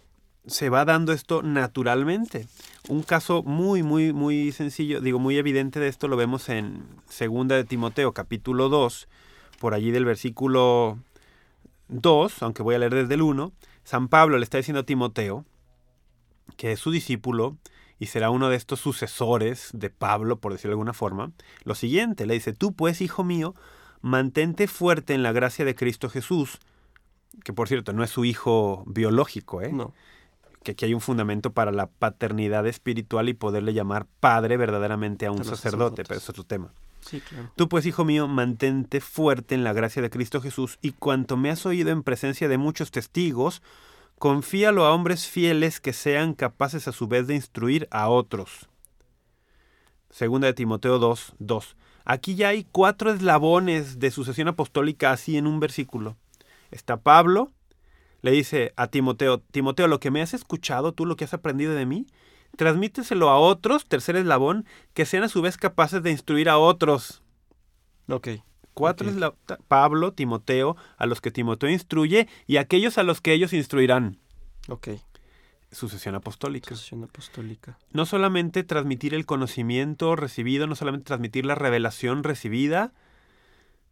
[0.47, 2.47] se va dando esto naturalmente.
[2.87, 7.55] Un caso muy, muy, muy sencillo, digo, muy evidente de esto lo vemos en Segunda
[7.55, 9.07] de Timoteo, capítulo 2,
[9.59, 10.99] por allí del versículo
[11.87, 13.51] 2, aunque voy a leer desde el 1,
[13.83, 15.45] San Pablo le está diciendo a Timoteo,
[16.57, 17.57] que es su discípulo
[17.97, 21.31] y será uno de estos sucesores de Pablo, por decirlo de alguna forma,
[21.63, 23.55] lo siguiente, le dice, tú pues, hijo mío,
[24.01, 26.59] mantente fuerte en la gracia de Cristo Jesús,
[27.43, 29.71] que por cierto no es su hijo biológico, ¿eh?
[29.71, 29.93] No.
[30.65, 35.31] Que aquí hay un fundamento para la paternidad espiritual y poderle llamar padre verdaderamente a
[35.31, 36.73] un sacerdote, pero eso es otro tema.
[36.99, 37.51] Sí, claro.
[37.55, 41.51] Tú pues, hijo mío, mantente fuerte en la gracia de Cristo Jesús y cuanto me
[41.51, 43.61] has oído en presencia de muchos testigos,
[44.17, 48.67] confíalo a hombres fieles que sean capaces a su vez de instruir a otros.
[50.09, 51.75] Segunda de Timoteo 2, 2.
[52.05, 56.17] Aquí ya hay cuatro eslabones de sucesión apostólica así en un versículo.
[56.71, 57.51] Está Pablo,
[58.25, 61.75] le dice a Timoteo, Timoteo, lo que me has escuchado, tú lo que has aprendido
[61.75, 62.07] de mí,
[62.57, 64.65] transmíteselo a otros, tercer eslabón,
[64.95, 67.21] que sean a su vez capaces de instruir a otros.
[68.09, 68.29] Ok.
[68.73, 69.13] Cuatro Ok.
[69.13, 69.35] es la,
[69.67, 74.17] Pablo, Timoteo, a los que Timoteo instruye y aquellos a los que ellos instruirán.
[74.69, 74.87] Ok.
[75.71, 76.69] Sucesión apostólica.
[76.69, 77.77] Sucesión apostólica.
[77.91, 82.91] No solamente transmitir el conocimiento recibido, no solamente transmitir la revelación recibida,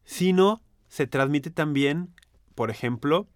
[0.06, 2.10] sino se transmite también,
[2.56, 3.28] por ejemplo,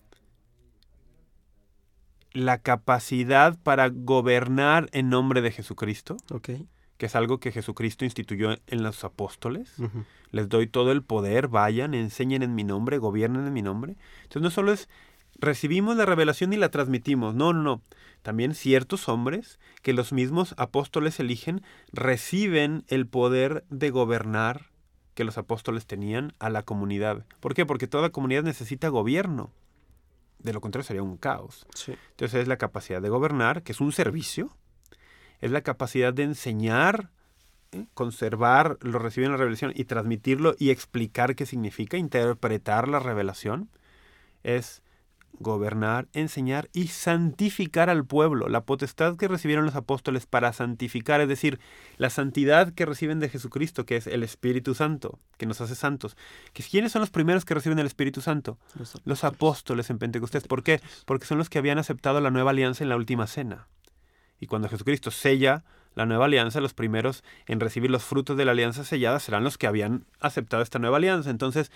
[2.37, 6.49] la capacidad para gobernar en nombre de Jesucristo, Ok.
[6.97, 9.73] que es algo que Jesucristo instituyó en los apóstoles.
[10.31, 13.95] Les doy todo el poder, vayan, enseñen en mi nombre, gobiernen en mi nombre.
[14.23, 14.89] Entonces no solo es
[15.39, 17.81] recibimos la revelación y la transmitimos, no, no, no.
[18.23, 21.61] También ciertos hombres que los mismos apóstoles eligen
[21.93, 24.71] reciben el poder de gobernar
[25.13, 27.25] que los apóstoles tenían a la comunidad.
[27.39, 27.65] ¿Por qué?
[27.65, 29.51] Porque toda comunidad necesita gobierno.
[30.39, 31.65] De lo contrario sería un caos.
[31.73, 31.95] Sí.
[32.11, 34.55] Entonces es la capacidad de gobernar, que es un servicio,
[35.41, 37.09] es la capacidad de enseñar,
[37.71, 37.85] ¿eh?
[37.93, 43.69] conservar lo recibido en la revelación y transmitirlo y explicar qué significa, interpretar la revelación,
[44.43, 44.81] es
[45.39, 48.49] gobernar, enseñar y santificar al pueblo.
[48.49, 51.59] La potestad que recibieron los apóstoles para santificar, es decir,
[51.97, 56.17] la santidad que reciben de Jesucristo, que es el Espíritu Santo, que nos hace santos.
[56.53, 58.57] ¿Que ¿Quiénes son los primeros que reciben el Espíritu Santo?
[58.75, 60.47] Los Los apóstoles en Pentecostés.
[60.47, 60.81] ¿Por qué?
[61.05, 63.67] Porque son los que habían aceptado la nueva alianza en la última cena.
[64.39, 65.63] Y cuando Jesucristo sella
[65.95, 69.57] la nueva alianza, los primeros en recibir los frutos de la alianza sellada serán los
[69.57, 71.31] que habían aceptado esta nueva alianza.
[71.31, 71.71] Entonces,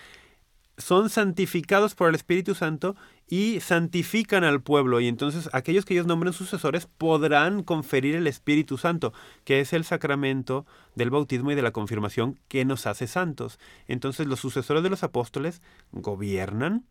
[0.78, 2.96] son santificados por el Espíritu Santo
[3.28, 5.00] y santifican al pueblo.
[5.00, 9.12] Y entonces aquellos que ellos nombren sucesores podrán conferir el Espíritu Santo,
[9.44, 13.58] que es el sacramento del bautismo y de la confirmación que nos hace santos.
[13.86, 15.62] Entonces los sucesores de los apóstoles
[15.92, 16.86] gobiernan,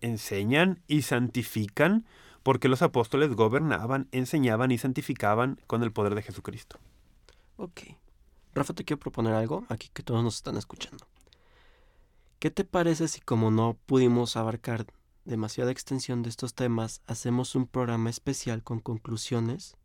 [0.00, 2.06] enseñan y santifican
[2.42, 6.78] porque los apóstoles gobernaban, enseñaban y santificaban con el poder de Jesucristo.
[7.56, 7.82] Ok.
[8.54, 11.06] Rafa, te quiero proponer algo aquí que todos nos están escuchando.
[12.42, 14.84] ¿Qué te parece si como no pudimos abarcar
[15.24, 19.76] demasiada extensión de estos temas, hacemos un programa especial con conclusiones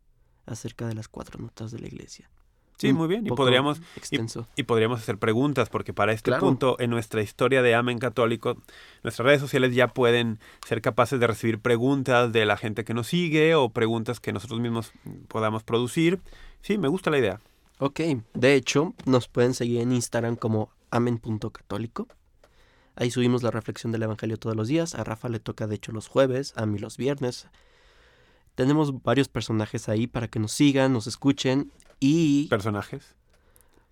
[0.44, 2.28] acerca de las cuatro notas de la iglesia?
[2.76, 3.24] Sí, muy bien.
[3.24, 4.48] Y podríamos, Extenso.
[4.56, 6.40] y podríamos hacer preguntas, porque para este Claro.
[6.46, 8.56] punto en nuestra historia de Amen Católico,
[9.04, 13.06] nuestras redes sociales ya pueden ser capaces de recibir preguntas de la gente que nos
[13.06, 14.90] sigue o preguntas que nosotros mismos
[15.28, 16.18] podamos producir.
[16.62, 17.40] Sí, me gusta la idea.
[17.78, 18.00] Ok,
[18.34, 22.08] de hecho, nos pueden seguir en Instagram como amen.católico.
[23.00, 24.94] Ahí subimos la reflexión del Evangelio todos los días.
[24.96, 27.46] A Rafa le toca, de hecho, los jueves, a mí los viernes.
[28.56, 31.70] Tenemos varios personajes ahí para que nos sigan, nos escuchen
[32.00, 33.14] y, Personajes.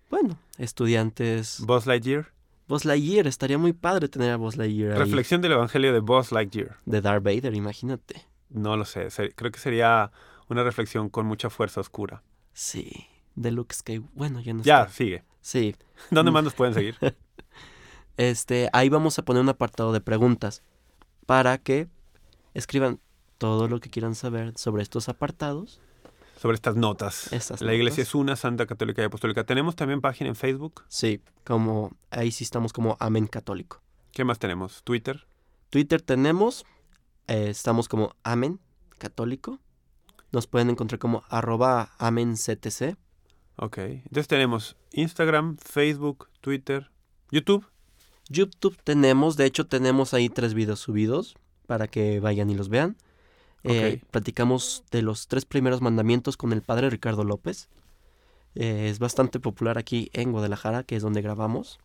[0.09, 1.61] bueno, estudiantes.
[1.65, 2.33] Buzz Lightyear.
[2.67, 4.99] Buzz Lightyear, estaría muy padre tener a Buzz Lightyear ahí.
[4.99, 6.77] Reflexión del Evangelio de Buzz Lightyear.
[6.85, 8.25] De Darth Vader, imagínate.
[8.49, 9.07] No lo sé.
[9.35, 10.11] creo que sería
[10.49, 12.23] una reflexión con mucha fuerza oscura.
[12.51, 14.11] Sí, de Luke Skywalker.
[14.17, 14.93] Bueno, ya no Ya, está.
[14.93, 15.23] sigue.
[15.39, 15.75] Sí,
[16.11, 16.95] ¿Dónde más nos pueden seguir?
[18.17, 20.63] Este, ahí vamos a poner un apartado de preguntas
[21.25, 21.87] para que
[22.53, 22.99] escriban
[23.37, 25.79] todo lo que quieran saber sobre estos apartados.
[26.39, 27.31] Sobre estas notas.
[27.31, 29.43] Estas la iglesia es una, Santa Católica y Apostólica.
[29.43, 30.83] Tenemos también página en Facebook.
[30.87, 33.81] Sí, como ahí sí estamos como Amén Católico.
[34.11, 34.83] ¿Qué más tenemos?
[34.83, 35.27] Twitter.
[35.69, 36.65] Twitter tenemos,
[37.27, 38.59] eh, estamos como Amén
[38.97, 39.59] Católico.
[40.31, 42.97] Nos pueden encontrar como arroba AmenCTC.
[43.57, 43.77] Ok.
[43.77, 46.91] Entonces tenemos Instagram, Facebook, Twitter.
[47.31, 47.65] YouTube.
[48.29, 52.95] YouTube tenemos, de hecho tenemos ahí tres videos subidos para que vayan y los vean.
[53.63, 54.09] Eh, Ok.
[54.11, 57.69] platicamos de los tres primeros mandamientos con el padre Ricardo López.
[58.55, 61.79] Eh, es bastante popular aquí en Guadalajara, que es donde grabamos.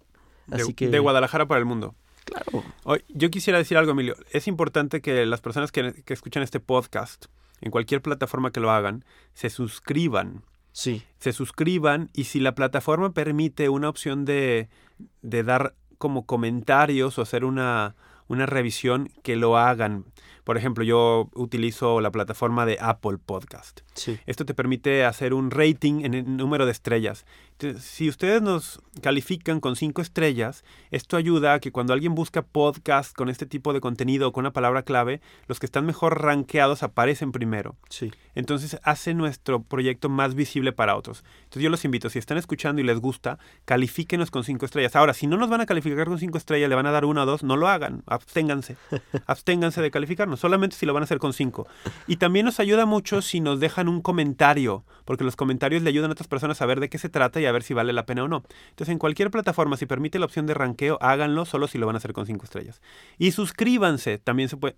[0.46, 1.94] De, Así que, de Guadalajara para el mundo.
[2.24, 4.16] claro, Hoy, yo quisiera decir algo, Emilio.
[4.30, 7.26] Es importante que las personas que, que escuchan este podcast,
[7.60, 10.42] en cualquier plataforma que lo hagan, se suscriban.
[10.72, 14.68] sí, Se suscriban y si la plataforma permite una opción de,
[15.22, 17.94] de dar como comentarios o hacer una,
[18.26, 20.04] una revisión, que lo hagan.
[20.44, 23.80] Por ejemplo, yo utilizo la plataforma de Apple Podcast.
[23.94, 24.18] sí.
[24.26, 27.24] Esto te permite hacer un rating en el número de estrellas.
[27.52, 32.42] Entonces, si ustedes nos califican con cinco estrellas, esto ayuda a que cuando alguien busca
[32.42, 36.22] podcast con este tipo de contenido o con una palabra clave, los que están mejor
[36.22, 37.76] rankeados aparecen primero.
[37.88, 41.24] Sí, Entonces hace nuestro proyecto más visible para otros.
[41.44, 44.96] Entonces yo los invito, si están escuchando y les gusta, califíquenos con cinco estrellas.
[44.96, 47.22] Ahora, si no nos van a calificar con cinco estrellas, le van a dar una
[47.22, 48.76] o dos, no lo hagan, absténganse.
[49.26, 51.66] absténganse de calificarnos, solamente si lo van a hacer con cinco.
[52.06, 56.10] Y también nos ayuda mucho si nos dejan un comentario, porque los comentarios le ayudan
[56.10, 58.06] a otras personas a ver de qué se trata y a ver si vale la
[58.06, 58.44] pena o no.
[58.70, 61.96] Entonces en cualquier plataforma, si permite la opción de ranqueo, háganlo solo si lo van
[61.96, 62.80] a hacer con cinco estrellas.
[63.18, 64.76] Y suscríbanse, también se puede,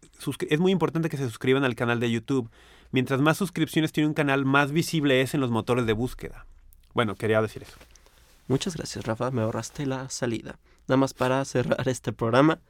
[0.48, 2.50] es muy importante que se suscriban al canal de YouTube.
[2.90, 6.46] Mientras más suscripciones tiene un canal, más visible es en los motores de búsqueda.
[6.94, 7.76] Bueno, quería decir eso.
[8.46, 9.30] Muchas gracias, Rafa.
[9.30, 10.59] Me ahorraste la salida.
[10.86, 12.61] Nada más para cerrar este programa.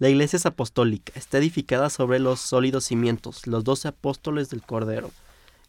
[0.00, 1.12] La iglesia es apostólica.
[1.14, 5.10] Está edificada sobre los sólidos cimientos, los doce apóstoles del Cordero,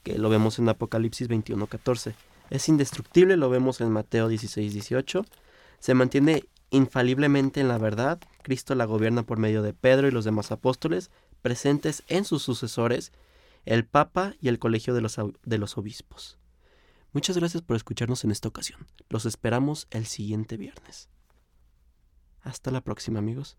[0.04, 2.16] que lo vemos en Apocalipsis 21:14.
[2.50, 5.26] Es indestructible, lo vemos en Mateo 16:18.
[5.80, 8.22] Se mantiene infaliblemente en la verdad.
[8.42, 11.12] Cristo la gobierna por medio de Pedro y los demás apóstoles,
[11.42, 13.12] presentes en sus sucesores,
[13.66, 16.38] el Papa y el Colegio de los, de los Obispos.
[17.12, 18.88] Muchas gracias por escucharnos en esta ocasión.
[19.10, 21.10] Los esperamos el siguiente viernes.
[22.40, 23.58] Hasta la próxima amigos.